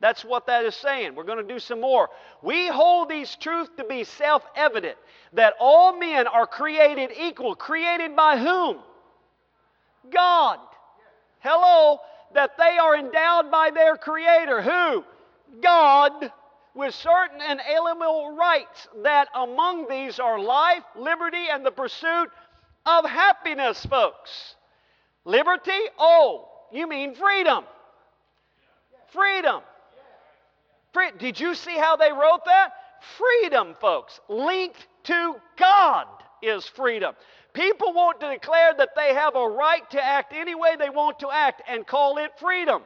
That's 0.00 0.24
what 0.24 0.46
that 0.48 0.64
is 0.64 0.74
saying. 0.74 1.14
We're 1.14 1.22
going 1.22 1.46
to 1.46 1.54
do 1.54 1.60
some 1.60 1.80
more. 1.80 2.10
We 2.42 2.66
hold 2.66 3.08
these 3.08 3.36
truths 3.36 3.70
to 3.76 3.84
be 3.84 4.02
self 4.02 4.42
evident 4.56 4.96
that 5.34 5.54
all 5.60 5.96
men 5.96 6.26
are 6.26 6.46
created 6.46 7.10
equal. 7.20 7.54
Created 7.54 8.16
by 8.16 8.36
whom? 8.36 8.78
God. 10.10 10.58
Hello? 11.38 11.98
that 12.34 12.56
they 12.58 12.78
are 12.78 12.96
endowed 12.96 13.50
by 13.50 13.70
their 13.72 13.96
Creator, 13.96 14.62
who? 14.62 15.04
God, 15.62 16.32
with 16.74 16.94
certain 16.94 17.40
inalienable 17.40 18.36
rights, 18.36 18.88
that 19.02 19.28
among 19.34 19.86
these 19.88 20.18
are 20.18 20.38
life, 20.38 20.82
liberty, 20.96 21.46
and 21.52 21.64
the 21.64 21.70
pursuit 21.70 22.30
of 22.86 23.04
happiness, 23.04 23.84
folks. 23.86 24.54
Liberty? 25.24 25.78
Oh, 25.98 26.48
you 26.72 26.88
mean 26.88 27.14
freedom. 27.14 27.64
Freedom. 29.12 29.60
Free- 30.92 31.10
Did 31.18 31.38
you 31.38 31.54
see 31.54 31.76
how 31.76 31.96
they 31.96 32.12
wrote 32.12 32.44
that? 32.46 32.72
Freedom, 33.18 33.76
folks, 33.80 34.20
linked 34.28 34.86
to 35.04 35.34
God 35.56 36.06
is 36.40 36.66
freedom. 36.66 37.14
People 37.52 37.92
want 37.92 38.20
to 38.20 38.30
declare 38.30 38.72
that 38.78 38.90
they 38.96 39.12
have 39.14 39.36
a 39.36 39.46
right 39.48 39.88
to 39.90 40.02
act 40.02 40.32
any 40.32 40.54
way 40.54 40.74
they 40.78 40.88
want 40.90 41.18
to 41.18 41.30
act 41.30 41.60
and 41.68 41.86
call 41.86 42.16
it 42.18 42.30
freedom. 42.38 42.82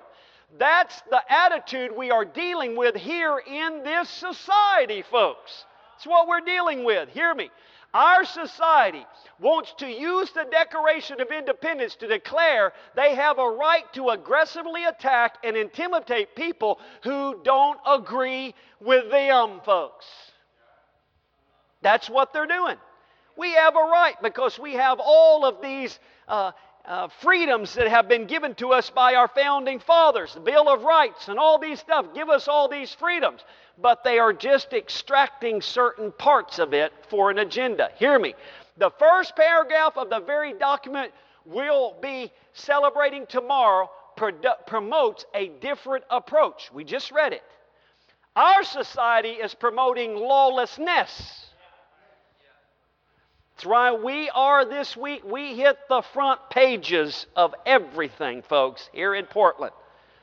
That's 0.58 1.00
the 1.08 1.20
attitude 1.32 1.96
we 1.96 2.10
are 2.10 2.24
dealing 2.24 2.76
with 2.76 2.96
here 2.96 3.38
in 3.38 3.82
this 3.84 4.08
society, 4.08 5.02
folks. 5.08 5.64
It's 5.96 6.06
what 6.06 6.28
we're 6.28 6.40
dealing 6.40 6.84
with. 6.84 7.08
Hear 7.10 7.34
me. 7.34 7.50
Our 7.94 8.24
society 8.24 9.06
wants 9.40 9.72
to 9.78 9.86
use 9.86 10.30
the 10.32 10.44
Declaration 10.50 11.20
of 11.20 11.28
Independence 11.30 11.94
to 11.96 12.06
declare 12.08 12.72
they 12.94 13.14
have 13.14 13.38
a 13.38 13.48
right 13.48 13.90
to 13.94 14.10
aggressively 14.10 14.84
attack 14.84 15.38
and 15.44 15.56
intimidate 15.56 16.34
people 16.34 16.78
who 17.04 17.38
don't 17.42 17.78
agree 17.86 18.54
with 18.80 19.10
them, 19.10 19.60
folks. 19.64 20.06
That's 21.82 22.10
what 22.10 22.32
they're 22.32 22.46
doing. 22.46 22.76
We 23.36 23.52
have 23.52 23.76
a 23.76 23.80
right 23.82 24.14
because 24.22 24.58
we 24.58 24.74
have 24.74 24.98
all 24.98 25.44
of 25.44 25.60
these 25.60 25.98
uh, 26.26 26.52
uh, 26.86 27.08
freedoms 27.20 27.74
that 27.74 27.86
have 27.88 28.08
been 28.08 28.26
given 28.26 28.54
to 28.56 28.72
us 28.72 28.88
by 28.90 29.14
our 29.14 29.28
founding 29.28 29.78
fathers, 29.80 30.32
the 30.34 30.40
Bill 30.40 30.68
of 30.68 30.82
Rights, 30.82 31.28
and 31.28 31.38
all 31.38 31.58
these 31.58 31.78
stuff 31.80 32.06
give 32.14 32.30
us 32.30 32.48
all 32.48 32.68
these 32.68 32.94
freedoms, 32.94 33.40
but 33.78 34.04
they 34.04 34.18
are 34.18 34.32
just 34.32 34.72
extracting 34.72 35.60
certain 35.60 36.12
parts 36.12 36.58
of 36.58 36.72
it 36.72 36.92
for 37.10 37.30
an 37.30 37.38
agenda. 37.38 37.90
Hear 37.96 38.18
me. 38.18 38.34
The 38.78 38.90
first 38.98 39.36
paragraph 39.36 39.94
of 39.96 40.08
the 40.08 40.20
very 40.20 40.54
document 40.54 41.12
we'll 41.44 41.94
be 42.00 42.32
celebrating 42.54 43.26
tomorrow 43.26 43.90
promotes 44.66 45.26
a 45.34 45.48
different 45.60 46.04
approach. 46.08 46.70
We 46.72 46.84
just 46.84 47.12
read 47.12 47.32
it. 47.34 47.42
Our 48.34 48.64
society 48.64 49.30
is 49.32 49.54
promoting 49.54 50.16
lawlessness. 50.16 51.45
That's 53.56 53.66
why 53.66 53.92
we 53.92 54.28
are 54.34 54.66
this 54.66 54.94
week, 54.98 55.22
we 55.24 55.54
hit 55.56 55.78
the 55.88 56.02
front 56.02 56.50
pages 56.50 57.24
of 57.34 57.54
everything, 57.64 58.42
folks, 58.42 58.90
here 58.92 59.14
in 59.14 59.24
Portland. 59.24 59.72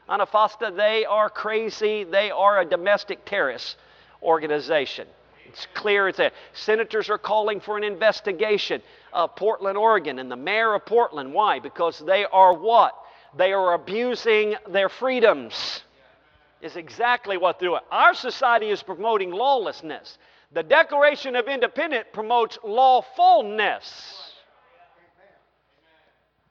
Antifa, 0.08 0.76
they 0.78 1.06
are 1.06 1.32
crazy. 1.32 2.04
They 2.04 2.30
are 2.30 2.60
a 2.62 2.66
domestic 2.66 3.26
terrorist 3.26 3.76
organization. 4.22 5.08
It's 5.48 5.66
clear 5.74 6.10
it's 6.10 6.20
there. 6.20 6.30
Senators 6.54 7.10
are 7.10 7.18
calling 7.18 7.60
for 7.60 7.76
an 7.76 7.84
investigation 7.84 8.84
of 9.12 9.36
Portland, 9.36 9.80
Oregon, 9.80 10.20
and 10.20 10.30
the 10.32 10.36
mayor 10.36 10.76
of 10.76 10.86
Portland. 10.86 11.34
Why? 11.34 11.58
Because 11.58 11.98
they 11.98 12.26
are 12.26 12.54
what? 12.54 12.96
They 13.36 13.52
are 13.52 13.74
abusing 13.74 14.54
their 14.70 14.90
freedoms. 14.90 15.82
Is 16.62 16.76
exactly 16.78 17.38
what 17.38 17.58
they're 17.60 17.70
doing. 17.70 17.82
Our 17.92 18.14
society 18.14 18.70
is 18.70 18.84
promoting 18.84 19.32
lawlessness. 19.32 20.20
The 20.54 20.64
Declaration 20.64 21.36
of 21.36 21.48
Independence 21.48 22.06
promotes 22.14 22.60
lawfulness. 22.64 24.30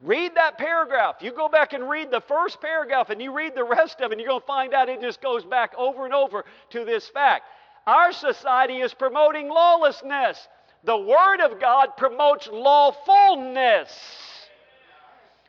Read 0.01 0.35
that 0.35 0.59
paragraph. 0.59 1.17
You 1.23 1.31
go 1.31 1.49
back 1.49 1.73
and 1.73 1.89
read 1.89 2.11
the 2.11 2.21
first 2.21 2.61
paragraph 2.61 3.11
and 3.11 3.23
you 3.23 3.33
read 3.33 3.55
the 3.55 3.63
rest 3.63 4.01
of 4.01 4.11
it, 4.11 4.15
and 4.15 4.21
you're 4.21 4.29
going 4.29 4.41
to 4.41 4.47
find 4.47 4.75
out 4.75 4.89
it 4.89 5.01
just 5.01 5.21
goes 5.23 5.45
back 5.45 5.73
over 5.79 6.05
and 6.05 6.13
over 6.13 6.45
to 6.71 6.85
this 6.85 7.09
fact. 7.09 7.45
Our 7.87 8.11
society 8.13 8.79
is 8.81 8.93
promoting 8.93 9.49
lawlessness. 9.49 10.49
The 10.83 10.97
Word 10.99 11.41
of 11.41 11.61
God 11.61 11.97
promotes 11.97 12.49
lawfulness. 12.49 13.97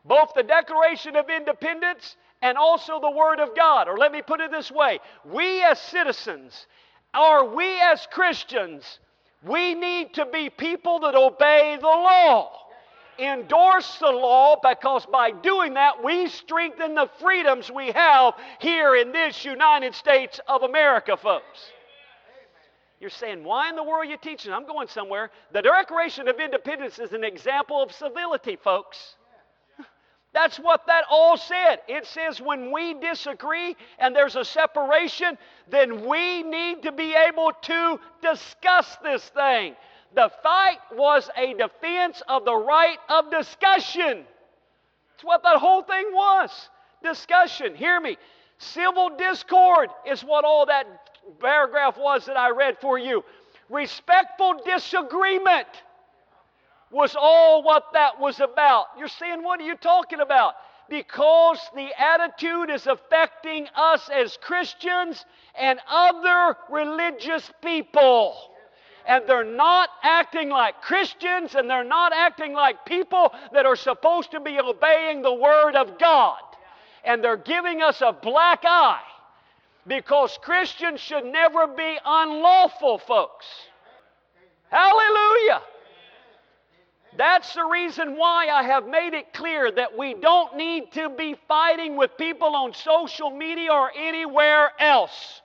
Both 0.05 0.33
the 0.35 0.43
Declaration 0.43 1.15
of 1.15 1.27
Independence 1.31 2.15
and 2.43 2.55
also 2.55 2.99
the 2.99 3.09
Word 3.09 3.39
of 3.39 3.55
God. 3.55 3.87
Or 3.87 3.97
let 3.97 4.11
me 4.11 4.21
put 4.21 4.41
it 4.41 4.51
this 4.51 4.71
way 4.71 4.99
we 5.27 5.63
as 5.63 5.79
citizens 5.81 6.67
are 7.13 7.45
we 7.45 7.79
as 7.81 8.05
Christians, 8.11 8.99
we 9.45 9.73
need 9.73 10.13
to 10.15 10.25
be 10.25 10.49
people 10.49 10.99
that 11.01 11.15
obey 11.15 11.77
the 11.79 11.87
law 11.87 12.59
endorse 13.19 13.97
the 13.99 14.07
law 14.09 14.55
because 14.67 15.05
by 15.05 15.29
doing 15.29 15.75
that 15.75 16.03
we 16.03 16.25
strengthen 16.29 16.95
the 16.95 17.07
freedoms 17.19 17.69
we 17.69 17.91
have 17.91 18.33
here 18.59 18.95
in 18.95 19.11
this 19.11 19.45
United 19.45 19.93
States 19.93 20.39
of 20.47 20.63
America, 20.63 21.15
folks. 21.15 21.71
You're 22.99 23.11
saying, 23.11 23.43
why 23.43 23.69
in 23.69 23.75
the 23.75 23.83
world 23.83 24.07
are 24.07 24.09
you 24.09 24.17
teaching? 24.17 24.51
I'm 24.51 24.65
going 24.65 24.87
somewhere. 24.87 25.29
The 25.51 25.61
Declaration 25.61 26.27
of 26.27 26.39
Independence 26.39 26.97
is 26.97 27.13
an 27.13 27.23
example 27.23 27.83
of 27.83 27.91
civility, 27.91 28.55
folks. 28.55 29.15
That's 30.33 30.59
what 30.59 30.85
that 30.87 31.03
all 31.09 31.37
said. 31.37 31.77
It 31.87 32.07
says 32.07 32.41
when 32.41 32.71
we 32.71 32.95
disagree 32.95 33.77
and 33.99 34.15
there's 34.15 34.35
a 34.35 34.43
separation, 34.43 35.37
then 35.69 36.05
we 36.07 36.41
need 36.41 36.81
to 36.83 36.91
be 36.91 37.13
able 37.13 37.51
to 37.61 37.99
discuss 38.21 38.95
this 39.03 39.23
thing. 39.29 39.75
The 40.15 40.31
fight 40.41 40.79
was 40.95 41.29
a 41.37 41.53
defense 41.53 42.21
of 42.27 42.45
the 42.45 42.55
right 42.55 42.97
of 43.09 43.29
discussion. 43.29 44.25
It's 45.15 45.23
what 45.23 45.43
that 45.43 45.57
whole 45.57 45.83
thing 45.83 46.07
was 46.13 46.69
discussion. 47.03 47.75
Hear 47.75 47.99
me. 47.99 48.17
Civil 48.57 49.09
discord 49.17 49.89
is 50.09 50.21
what 50.23 50.45
all 50.45 50.65
that 50.65 50.87
paragraph 51.39 51.95
was 51.97 52.25
that 52.25 52.37
I 52.37 52.49
read 52.51 52.77
for 52.79 52.97
you. 52.97 53.23
Respectful 53.69 54.61
disagreement 54.65 55.67
was 56.93 57.15
all 57.19 57.63
what 57.63 57.83
that 57.93 58.19
was 58.19 58.39
about. 58.39 58.85
You're 58.97 59.07
saying, 59.07 59.43
what 59.43 59.59
are 59.59 59.63
you 59.63 59.75
talking 59.75 60.19
about? 60.19 60.53
Because 60.89 61.59
the 61.75 61.89
attitude 61.99 62.69
is 62.69 62.85
affecting 62.85 63.67
us 63.75 64.09
as 64.13 64.37
Christians 64.43 65.25
and 65.59 65.79
other 65.89 66.55
religious 66.71 67.49
people. 67.63 68.37
And 69.07 69.23
they're 69.27 69.43
not 69.43 69.89
acting 70.03 70.49
like 70.49 70.81
Christians 70.81 71.55
and 71.55 71.69
they're 71.69 71.83
not 71.83 72.13
acting 72.13 72.53
like 72.53 72.85
people 72.85 73.33
that 73.53 73.65
are 73.65 73.75
supposed 73.75 74.31
to 74.31 74.39
be 74.39 74.59
obeying 74.59 75.23
the 75.23 75.33
Word 75.33 75.75
of 75.75 75.97
God. 75.97 76.37
And 77.03 77.23
they're 77.23 77.37
giving 77.37 77.81
us 77.81 78.01
a 78.01 78.13
black 78.13 78.61
eye 78.65 79.01
because 79.87 80.37
Christians 80.41 81.01
should 81.01 81.25
never 81.25 81.67
be 81.67 81.97
unlawful, 82.05 82.99
folks. 82.99 83.45
Hallelujah. 84.69 85.61
That's 87.23 87.53
the 87.53 87.63
reason 87.63 88.17
why 88.17 88.47
I 88.49 88.63
have 88.63 88.85
made 88.85 89.13
it 89.13 89.31
clear 89.33 89.71
that 89.71 89.97
we 89.97 90.13
don't 90.13 90.57
need 90.57 90.91
to 90.91 91.07
be 91.07 91.35
fighting 91.47 91.95
with 91.95 92.11
people 92.17 92.53
on 92.53 92.73
social 92.73 93.29
media 93.29 93.71
or 93.71 93.89
anywhere 93.95 94.69
else. 94.77 95.41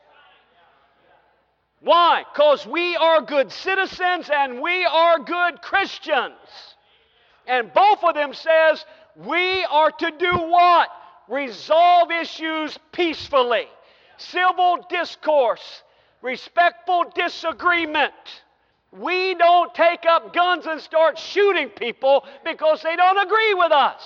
Why? 1.80 2.24
Because 2.34 2.66
we 2.66 2.96
are 2.96 3.20
good 3.20 3.52
citizens 3.52 4.28
and 4.28 4.60
we 4.60 4.84
are 4.86 5.20
good 5.20 5.62
Christians. 5.62 6.34
And 7.46 7.72
both 7.72 8.02
of 8.02 8.14
them 8.16 8.34
says 8.34 8.84
we 9.14 9.64
are 9.66 9.92
to 9.92 10.10
do 10.18 10.32
what? 10.34 10.88
Resolve 11.28 12.10
issues 12.10 12.76
peacefully. 12.90 13.68
Civil 14.16 14.78
discourse, 14.90 15.84
respectful 16.22 17.04
disagreement. 17.14 18.24
We 18.92 19.34
don't 19.34 19.74
take 19.74 20.06
up 20.06 20.32
guns 20.32 20.66
and 20.66 20.80
start 20.80 21.18
shooting 21.18 21.68
people 21.68 22.24
because 22.44 22.82
they 22.82 22.96
don't 22.96 23.18
agree 23.18 23.54
with 23.54 23.70
us. 23.72 24.02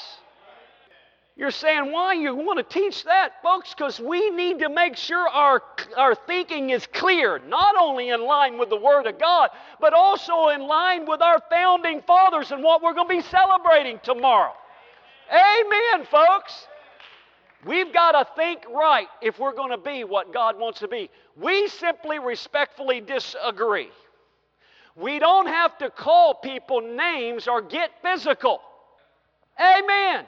You're 1.37 1.51
saying, 1.53 1.91
why 1.93 2.13
you 2.15 2.35
want 2.35 2.59
to 2.59 2.63
teach 2.63 3.05
that, 3.05 3.41
folks? 3.43 3.73
Because 3.73 3.99
we 3.99 4.29
need 4.31 4.59
to 4.59 4.69
make 4.69 4.97
sure 4.97 5.27
our, 5.29 5.63
our 5.97 6.15
thinking 6.15 6.71
is 6.71 6.87
clear, 6.89 7.39
not 7.39 7.75
only 7.81 8.11
in 8.11 8.23
line 8.27 8.59
with 8.59 8.69
the 8.69 8.77
Word 8.77 9.07
of 9.07 9.19
God, 9.19 9.49
but 9.81 9.95
also 9.95 10.49
in 10.49 10.61
line 10.67 11.07
with 11.09 11.23
our 11.23 11.39
founding 11.51 12.03
fathers 12.07 12.53
and 12.53 12.63
what 12.63 12.83
we're 12.83 12.93
going 12.93 13.09
to 13.09 13.15
be 13.15 13.23
celebrating 13.31 13.99
tomorrow. 14.03 14.53
Amen, 15.31 16.07
folks. 16.11 16.67
We've 17.65 17.93
got 17.95 18.13
to 18.13 18.27
think 18.37 18.67
right 18.69 19.07
if 19.23 19.39
we're 19.39 19.55
going 19.55 19.71
to 19.71 19.79
be 19.79 20.05
what 20.05 20.35
God 20.35 20.59
wants 20.59 20.81
to 20.81 20.89
be. 20.89 21.09
We 21.41 21.69
simply 21.69 22.19
respectfully 22.19 23.01
disagree. 23.01 23.89
We 24.95 25.19
don't 25.19 25.47
have 25.47 25.79
to 25.79 25.89
call 25.91 26.35
people 26.35 26.81
names 26.81 27.49
or 27.49 27.63
get 27.63 27.91
physical. 28.03 28.61
Amen. 29.59 30.27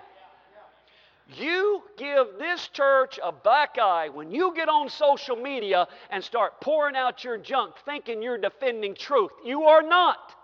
You 1.35 1.83
give 1.96 2.38
this 2.38 2.68
church 2.68 3.18
a 3.22 3.33
black 3.33 3.79
eye 3.79 4.11
when 4.11 4.31
you 4.31 4.55
get 4.55 4.68
on 4.68 4.88
social 4.88 5.37
media 5.37 5.88
and 6.11 6.22
start 6.22 6.61
pouring 6.61 6.96
out 6.96 7.24
your 7.24 7.38
junk 7.38 7.77
thinking 7.85 8.22
you're 8.22 8.38
defending 8.38 8.94
truth. 8.94 9.33
You 9.44 9.64
are 9.64 9.83
not. 9.83 10.35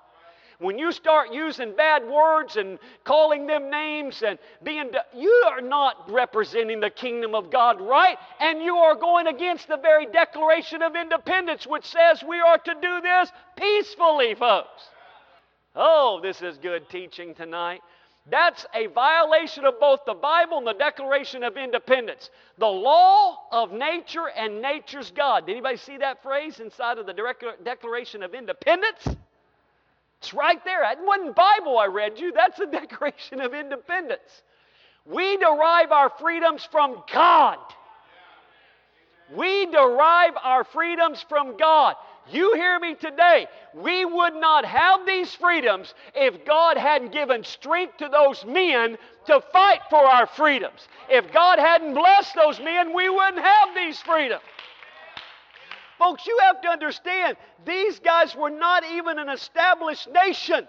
When 0.61 0.79
you 0.79 0.93
start 0.93 1.33
using 1.33 1.75
bad 1.75 2.07
words 2.07 2.57
and 2.59 2.79
calling 3.05 3.47
them 3.47 3.71
names 3.71 4.23
and 4.23 4.39
being, 4.63 4.91
you 5.15 5.45
are 5.47 5.63
not 5.63 6.11
representing 6.11 6.81
the 6.81 6.91
kingdom 6.91 7.35
of 7.35 7.49
God 7.51 7.81
right, 7.81 8.19
and 8.41 8.63
you 8.63 8.77
are 8.77 8.95
going 8.95 9.27
against 9.27 9.69
the 9.69 9.79
very 9.79 10.05
Declaration 10.05 10.83
of 10.83 10.97
Independence, 10.97 11.67
which 11.67 11.87
says 11.87 12.23
we 12.23 12.39
are 12.41 12.59
to 12.59 12.75
do 12.75 13.01
this 13.01 13.31
peacefully, 13.57 14.35
folks. 14.35 14.89
Oh, 15.75 16.21
this 16.23 16.43
is 16.43 16.59
good 16.59 16.91
teaching 16.91 17.35
tonight. 17.35 17.81
That's 18.31 18.67
a 18.75 18.85
violation 18.89 19.65
of 19.65 19.81
both 19.81 20.01
the 20.05 20.13
Bible 20.13 20.59
and 20.59 20.67
the 20.67 20.75
Declaration 20.75 21.43
of 21.43 21.57
Independence. 21.57 22.29
The 22.59 22.67
law 22.69 23.47
of 23.51 23.73
nature 23.73 24.29
and 24.29 24.61
nature's 24.61 25.11
God. 25.11 25.47
Did 25.47 25.53
anybody 25.53 25.79
see 25.79 25.97
that 25.97 26.23
phrase 26.23 26.61
inside 26.61 26.99
of 26.99 27.07
the 27.07 27.15
Declaration 27.65 28.23
of 28.23 28.35
Independence? 28.35 29.09
It's 30.21 30.35
right 30.35 30.63
there. 30.65 30.81
That 30.83 30.99
wasn't 31.03 31.35
Bible 31.35 31.79
I 31.79 31.87
read 31.87 32.19
you. 32.21 32.33
That's 32.33 32.59
the 32.59 32.67
Declaration 32.67 33.41
of 33.41 33.55
Independence. 33.55 34.43
We 35.07 35.39
derive 35.39 35.93
our 35.93 36.11
freedoms 36.11 36.67
from 36.71 37.03
God. 37.13 37.57
We 39.35 39.67
derive 39.67 40.35
our 40.43 40.65
freedoms 40.65 41.25
from 41.29 41.57
God. 41.57 41.95
You 42.31 42.53
hear 42.55 42.79
me 42.81 42.95
today. 42.97 43.47
We 43.75 44.05
would 44.05 44.35
not 44.35 44.65
have 44.65 45.07
these 45.07 45.35
freedoms 45.35 45.95
if 46.15 46.45
God 46.45 46.77
hadn't 46.77 47.13
given 47.13 47.43
strength 47.45 47.97
to 47.99 48.09
those 48.09 48.45
men 48.45 48.99
to 49.27 49.41
fight 49.53 49.81
for 49.89 50.05
our 50.05 50.27
freedoms. 50.27 50.87
If 51.09 51.33
God 51.33 51.59
hadn't 51.59 51.95
blessed 51.95 52.35
those 52.35 52.61
men, 52.61 52.93
we 52.93 53.09
wouldn't 53.09 53.43
have 53.43 53.69
these 53.75 54.01
freedoms. 54.03 54.43
Folks, 56.01 56.27
you 56.27 56.39
have 56.47 56.63
to 56.63 56.69
understand, 56.71 57.37
these 57.67 57.99
guys 57.99 58.35
were 58.35 58.49
not 58.49 58.85
even 58.93 59.19
an 59.19 59.29
established 59.29 60.09
nation. 60.11 60.67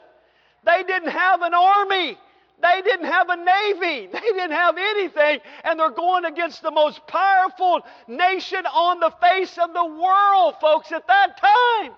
They 0.66 0.84
didn't 0.84 1.10
have 1.10 1.42
an 1.42 1.54
army. 1.54 2.18
They 2.62 2.82
didn't 2.82 3.06
have 3.06 3.30
a 3.30 3.38
navy. 3.38 4.10
They 4.12 4.20
didn't 4.20 4.52
have 4.52 4.76
anything. 4.78 5.40
And 5.64 5.80
they're 5.80 5.90
going 6.06 6.26
against 6.26 6.62
the 6.62 6.70
most 6.70 7.00
powerful 7.08 7.80
nation 8.10 8.66
on 8.66 9.00
the 9.00 9.12
face 9.22 9.58
of 9.58 9.74
the 9.74 9.86
world, 9.86 10.56
folks, 10.60 10.92
at 10.92 11.08
that 11.08 11.38
time. 11.38 11.94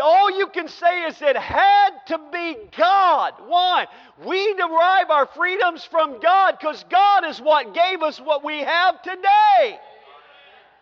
All 0.00 0.30
you 0.38 0.46
can 0.46 0.68
say 0.68 1.06
is 1.08 1.20
it 1.20 1.36
had 1.36 1.90
to 2.06 2.20
be 2.32 2.56
God. 2.78 3.34
Why? 3.48 3.88
We 4.24 4.54
derive 4.54 5.10
our 5.10 5.26
freedoms 5.26 5.84
from 5.84 6.20
God 6.20 6.56
because 6.60 6.84
God 6.88 7.24
is 7.26 7.40
what 7.40 7.74
gave 7.74 8.02
us 8.02 8.20
what 8.20 8.44
we 8.44 8.60
have 8.60 9.02
today. 9.02 9.80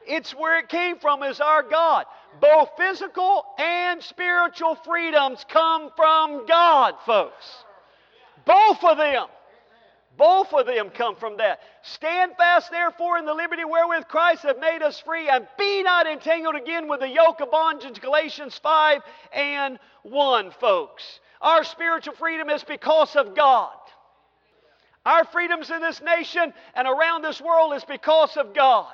It's 0.07 0.33
where 0.35 0.59
it 0.59 0.69
came 0.69 0.99
from, 0.99 1.23
is 1.23 1.41
our 1.41 1.63
God. 1.63 2.07
Both 2.41 2.71
physical 2.77 3.45
and 3.59 4.03
spiritual 4.03 4.75
freedoms 4.77 5.45
come 5.49 5.91
from 5.97 6.47
God, 6.47 6.95
folks. 7.07 7.65
Both 8.45 8.83
of 8.85 8.97
them. 8.99 9.27
Both 10.17 10.53
of 10.53 10.67
them 10.67 10.91
come 10.91 11.17
from 11.17 11.39
that. 11.39 11.61
Stand 11.83 12.33
fast, 12.37 12.71
therefore, 12.71 13.17
in 13.19 13.25
the 13.25 13.33
liberty 13.33 13.65
wherewith 13.65 14.09
Christ 14.09 14.43
hath 14.43 14.59
made 14.61 14.83
us 14.83 15.01
free, 15.01 15.29
and 15.29 15.47
be 15.59 15.83
not 15.83 16.07
entangled 16.07 16.55
again 16.55 16.87
with 16.87 17.01
the 17.01 17.09
yoke 17.09 17.41
of 17.41 17.51
bondage. 17.51 18.01
Galatians 18.01 18.59
5 18.59 19.03
and 19.33 19.79
1, 20.03 20.51
folks. 20.61 21.21
Our 21.41 21.65
spiritual 21.65 22.15
freedom 22.15 22.51
is 22.51 22.63
because 22.63 23.17
of 23.17 23.35
God. 23.35 23.73
Our 25.07 25.25
freedoms 25.25 25.71
in 25.71 25.81
this 25.81 26.01
nation 26.03 26.53
and 26.75 26.87
around 26.87 27.23
this 27.23 27.41
world 27.41 27.73
is 27.75 27.85
because 27.85 28.37
of 28.37 28.53
God. 28.55 28.93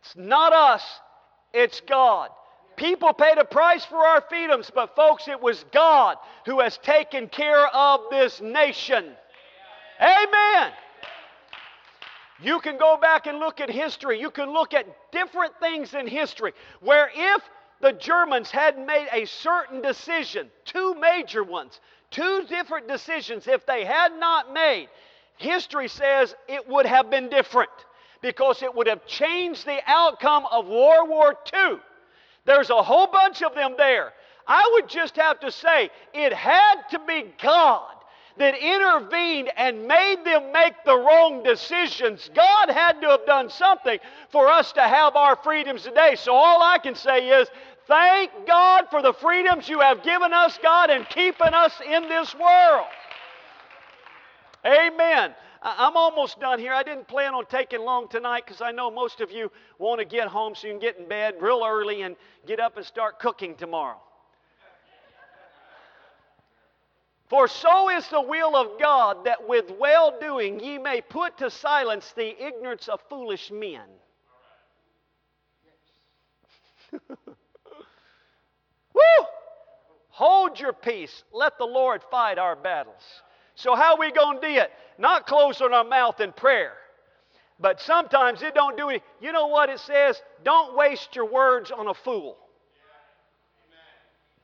It's 0.00 0.16
not 0.16 0.52
us, 0.54 0.82
it's 1.52 1.80
God. 1.82 2.30
People 2.76 3.12
paid 3.12 3.36
a 3.36 3.44
price 3.44 3.84
for 3.84 3.96
our 3.98 4.22
freedoms, 4.22 4.70
but 4.74 4.96
folks, 4.96 5.28
it 5.28 5.40
was 5.40 5.62
God 5.72 6.16
who 6.46 6.60
has 6.60 6.78
taken 6.78 7.28
care 7.28 7.66
of 7.68 8.00
this 8.10 8.40
nation. 8.40 9.14
Amen. 10.00 10.72
You 12.40 12.58
can 12.60 12.78
go 12.78 12.96
back 12.96 13.26
and 13.26 13.38
look 13.38 13.60
at 13.60 13.68
history. 13.68 14.18
You 14.18 14.30
can 14.30 14.50
look 14.50 14.72
at 14.72 14.86
different 15.12 15.52
things 15.60 15.92
in 15.92 16.06
history 16.06 16.54
where 16.80 17.10
if 17.14 17.42
the 17.82 17.92
Germans 17.92 18.50
had 18.50 18.78
made 18.78 19.08
a 19.12 19.26
certain 19.26 19.82
decision, 19.82 20.50
two 20.64 20.94
major 20.94 21.44
ones, 21.44 21.78
two 22.10 22.44
different 22.44 22.88
decisions, 22.88 23.46
if 23.46 23.66
they 23.66 23.84
had 23.84 24.16
not 24.18 24.54
made, 24.54 24.88
history 25.36 25.88
says 25.88 26.34
it 26.48 26.66
would 26.66 26.86
have 26.86 27.10
been 27.10 27.28
different 27.28 27.70
because 28.22 28.62
it 28.62 28.74
would 28.74 28.86
have 28.86 29.06
changed 29.06 29.66
the 29.66 29.78
outcome 29.86 30.46
of 30.50 30.66
World 30.66 31.08
War 31.08 31.34
II. 31.54 31.78
There's 32.44 32.70
a 32.70 32.82
whole 32.82 33.06
bunch 33.06 33.42
of 33.42 33.54
them 33.54 33.74
there. 33.76 34.12
I 34.46 34.68
would 34.74 34.88
just 34.88 35.16
have 35.16 35.40
to 35.40 35.50
say 35.52 35.90
it 36.14 36.32
had 36.32 36.82
to 36.90 37.00
be 37.06 37.24
God 37.42 37.88
that 38.38 38.56
intervened 38.56 39.50
and 39.56 39.86
made 39.86 40.18
them 40.24 40.50
make 40.52 40.72
the 40.84 40.96
wrong 40.96 41.42
decisions. 41.42 42.30
God 42.34 42.70
had 42.70 43.00
to 43.02 43.08
have 43.08 43.26
done 43.26 43.50
something 43.50 43.98
for 44.30 44.48
us 44.48 44.72
to 44.72 44.80
have 44.80 45.14
our 45.14 45.36
freedoms 45.36 45.82
today. 45.82 46.14
So 46.16 46.32
all 46.32 46.62
I 46.62 46.78
can 46.78 46.94
say 46.94 47.28
is 47.28 47.48
thank 47.86 48.30
God 48.46 48.86
for 48.90 49.02
the 49.02 49.12
freedoms 49.12 49.68
you 49.68 49.80
have 49.80 50.02
given 50.02 50.32
us, 50.32 50.58
God, 50.62 50.90
and 50.90 51.06
keeping 51.08 51.52
us 51.54 51.72
in 51.86 52.08
this 52.08 52.34
world. 52.34 52.86
Amen. 54.64 55.34
I'm 55.62 55.96
almost 55.96 56.40
done 56.40 56.58
here. 56.58 56.72
I 56.72 56.82
didn't 56.82 57.06
plan 57.06 57.34
on 57.34 57.44
taking 57.46 57.80
long 57.80 58.08
tonight 58.08 58.44
because 58.46 58.62
I 58.62 58.70
know 58.72 58.90
most 58.90 59.20
of 59.20 59.30
you 59.30 59.50
want 59.78 59.98
to 59.98 60.06
get 60.06 60.26
home 60.28 60.54
so 60.54 60.66
you 60.66 60.72
can 60.72 60.80
get 60.80 60.98
in 60.98 61.06
bed 61.06 61.34
real 61.40 61.62
early 61.64 62.02
and 62.02 62.16
get 62.46 62.60
up 62.60 62.78
and 62.78 62.86
start 62.86 63.18
cooking 63.18 63.54
tomorrow. 63.56 64.00
For 67.28 67.46
so 67.46 67.90
is 67.90 68.08
the 68.08 68.22
will 68.22 68.56
of 68.56 68.80
God 68.80 69.24
that 69.26 69.46
with 69.46 69.70
well 69.78 70.18
doing 70.18 70.58
ye 70.60 70.78
may 70.78 71.00
put 71.02 71.38
to 71.38 71.50
silence 71.50 72.10
the 72.16 72.44
ignorance 72.46 72.88
of 72.88 73.00
foolish 73.08 73.50
men. 73.52 73.82
Woo! 78.94 79.02
Hold 80.08 80.58
your 80.58 80.72
peace. 80.72 81.22
Let 81.32 81.58
the 81.58 81.66
Lord 81.66 82.00
fight 82.10 82.38
our 82.38 82.56
battles. 82.56 83.04
So 83.60 83.74
how 83.74 83.96
we 83.98 84.10
going 84.10 84.40
to 84.40 84.46
do 84.46 84.54
it? 84.54 84.70
Not 84.98 85.26
closing 85.26 85.72
our 85.72 85.84
mouth 85.84 86.20
in 86.20 86.32
prayer. 86.32 86.72
But 87.58 87.78
sometimes 87.80 88.42
it 88.42 88.54
don't 88.54 88.76
do 88.76 88.88
any. 88.88 89.02
You 89.20 89.32
know 89.32 89.48
what 89.48 89.68
it 89.68 89.80
says? 89.80 90.20
Don't 90.44 90.74
waste 90.76 91.14
your 91.14 91.26
words 91.26 91.70
on 91.70 91.86
a 91.86 91.94
fool. 91.94 92.38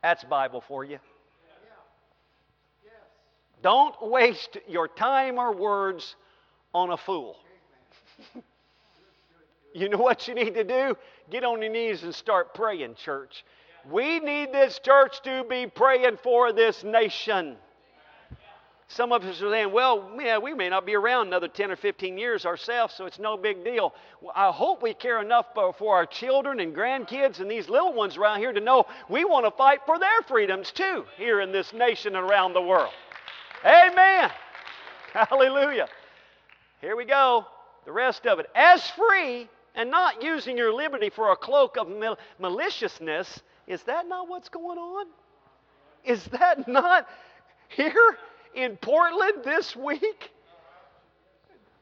That's 0.03 0.23
Bible 0.25 0.61
for 0.69 0.85
you. 0.85 0.99
Don't 3.63 3.95
waste 4.09 4.59
your 4.69 4.87
time 4.87 5.39
or 5.39 5.53
words 5.55 6.15
on 6.75 6.91
a 6.91 6.97
fool. 6.99 7.39
you 9.75 9.89
know 9.89 9.97
what 9.99 10.29
you 10.29 10.35
need 10.35 10.55
to 10.55 10.63
do? 10.65 10.95
Get 11.31 11.43
on 11.43 11.63
your 11.63 11.73
knees 11.73 12.03
and 12.05 12.15
start 12.15 12.53
praying, 12.55 12.97
church. 12.97 13.45
We 13.91 14.21
need 14.21 14.53
this 14.53 14.79
church 14.79 15.23
to 15.23 15.45
be 15.49 15.67
praying 15.69 16.19
for 16.23 16.53
this 16.53 16.85
nation. 16.85 17.57
Some 18.89 19.13
of 19.13 19.25
us 19.25 19.43
are 19.43 19.51
saying, 19.51 19.73
well, 19.73 20.11
yeah, 20.21 20.39
we 20.39 20.55
may 20.55 20.69
not 20.69 20.87
be 20.87 20.95
around 20.95 21.27
another 21.29 21.49
10 21.49 21.73
or 21.73 21.77
15 21.77 22.17
years 22.19 22.47
ourselves, 22.47 22.95
so 22.95 23.05
it's 23.07 23.19
no 23.19 23.37
big 23.37 23.65
deal. 23.65 23.93
Well, 24.21 24.33
I 24.35 24.53
hope 24.53 24.81
we 24.81 24.95
care 24.95 25.21
enough 25.21 25.47
for 25.55 25.97
our 25.97 26.07
children 26.07 26.61
and 26.61 26.75
grandkids 26.75 27.41
and 27.41 27.51
these 27.51 27.69
little 27.69 27.93
ones 27.93 28.17
around 28.17 28.39
here 28.39 28.53
to 28.53 28.61
know 28.61 28.87
we 29.09 29.25
want 29.25 29.45
to 29.45 29.51
fight 29.51 29.81
for 29.87 29.99
their 29.99 30.23
freedoms 30.29 30.71
too 30.71 31.05
here 31.17 31.41
in 31.41 31.51
this 31.51 31.73
nation 31.73 32.15
and 32.15 32.31
around 32.31 32.53
the 32.53 32.63
world. 32.63 32.93
Amen. 33.65 34.31
Hallelujah. 35.13 35.89
Here 36.81 36.95
we 36.97 37.07
go. 37.07 37.45
The 37.87 37.93
rest 37.93 38.25
of 38.27 38.39
it. 38.39 38.47
As 38.55 38.89
free 38.91 39.49
and 39.75 39.91
not 39.91 40.23
using 40.23 40.57
your 40.57 40.73
liberty 40.73 41.11
for 41.11 41.33
a 41.33 41.37
cloak 41.37 41.77
of 41.77 41.89
mal- 41.89 42.19
maliciousness, 42.39 43.43
is 43.67 43.83
that 43.83 44.07
not 44.09 44.29
what's 44.29 44.49
going 44.49 44.79
on? 44.79 45.07
Is 46.05 46.25
that 46.27 46.69
not 46.69 47.09
here? 47.69 48.17
in 48.57 48.77
Portland 48.79 49.45
this 49.45 49.77
week? 49.77 50.31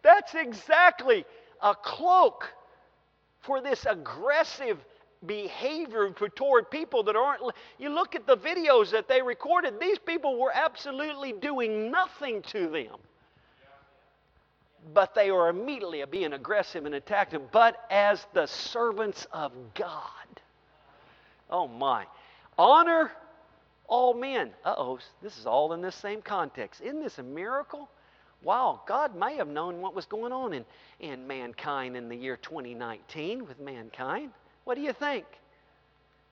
That's 0.02 0.34
exactly 0.34 1.24
a 1.62 1.74
cloak 1.74 2.52
for 3.40 3.62
this 3.62 3.86
aggressive 3.88 4.78
behavior 5.24 6.10
toward 6.10 6.70
people 6.70 7.02
that 7.04 7.16
aren't. 7.16 7.42
You 7.78 7.88
look 7.88 8.14
at 8.14 8.26
the 8.26 8.36
videos 8.36 8.90
that 8.90 9.08
they 9.08 9.22
recorded, 9.22 9.80
these 9.80 9.98
people 9.98 10.38
were 10.38 10.52
absolutely 10.52 11.32
doing 11.32 11.90
nothing 11.90 12.42
to 12.48 12.68
them. 12.68 12.96
But 14.92 15.14
they 15.14 15.30
are 15.30 15.48
immediately 15.48 16.04
being 16.10 16.34
aggressive 16.34 16.84
and 16.84 16.96
attacking 16.96 17.38
them. 17.40 17.48
But 17.52 17.76
as 17.90 18.26
the 18.34 18.44
servants 18.44 19.26
of 19.32 19.52
God, 19.72 20.02
oh 21.48 21.66
my, 21.66 22.04
honor 22.58 23.10
all 23.88 24.14
men. 24.14 24.50
Uh 24.64 24.74
oh, 24.76 24.98
this 25.22 25.38
is 25.38 25.46
all 25.46 25.72
in 25.72 25.82
this 25.82 25.94
same 25.94 26.22
context. 26.22 26.80
Isn't 26.80 27.00
this 27.02 27.18
a 27.18 27.22
miracle? 27.22 27.88
Wow, 28.42 28.82
God 28.86 29.16
may 29.16 29.36
have 29.36 29.48
known 29.48 29.80
what 29.80 29.94
was 29.94 30.04
going 30.04 30.30
on 30.32 30.52
in, 30.52 30.64
in 31.00 31.26
mankind 31.26 31.96
in 31.96 32.08
the 32.10 32.16
year 32.16 32.36
2019 32.36 33.46
with 33.46 33.58
mankind. 33.58 34.32
What 34.64 34.74
do 34.74 34.82
you 34.82 34.92
think? 34.92 35.24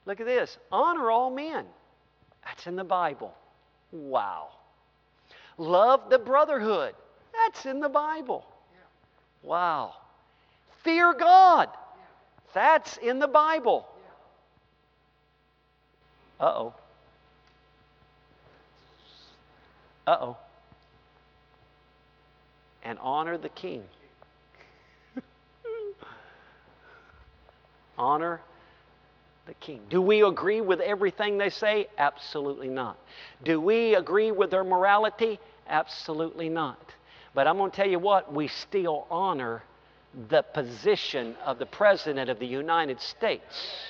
Look 0.05 0.19
at 0.19 0.27
this 0.27 0.57
honor 0.71 1.09
all 1.09 1.29
men. 1.31 1.65
That's 2.45 2.67
in 2.67 2.75
the 2.75 2.83
Bible. 2.83 3.33
Wow. 3.91 4.49
Love 5.57 6.09
the 6.09 6.19
brotherhood. 6.19 6.93
That's 7.33 7.65
in 7.65 7.79
the 7.79 7.89
Bible. 7.89 8.45
Wow. 9.43 9.93
Fear 10.83 11.13
God. 11.13 11.69
That's 12.53 12.97
in 12.97 13.17
the 13.19 13.27
Bible. 13.27 13.87
Uh 16.39 16.45
oh. 16.47 16.75
Uh 20.05 20.17
oh. 20.19 20.35
And 22.83 22.99
honor 23.01 23.37
the 23.37 23.47
king. 23.49 23.83
honor 27.97 28.41
the 29.45 29.53
king. 29.55 29.79
Do 29.89 30.01
we 30.01 30.23
agree 30.23 30.59
with 30.61 30.79
everything 30.81 31.37
they 31.37 31.49
say? 31.49 31.87
Absolutely 31.97 32.67
not. 32.67 32.97
Do 33.43 33.61
we 33.61 33.95
agree 33.95 34.31
with 34.31 34.51
their 34.51 34.65
morality? 34.65 35.39
Absolutely 35.67 36.49
not. 36.49 36.79
But 37.33 37.47
I'm 37.47 37.55
going 37.57 37.71
to 37.71 37.75
tell 37.75 37.89
you 37.89 37.99
what, 37.99 38.33
we 38.33 38.47
still 38.49 39.07
honor 39.09 39.63
the 40.29 40.41
position 40.43 41.35
of 41.43 41.57
the 41.59 41.65
President 41.65 42.29
of 42.29 42.37
the 42.39 42.45
United 42.45 43.01
States. 43.01 43.83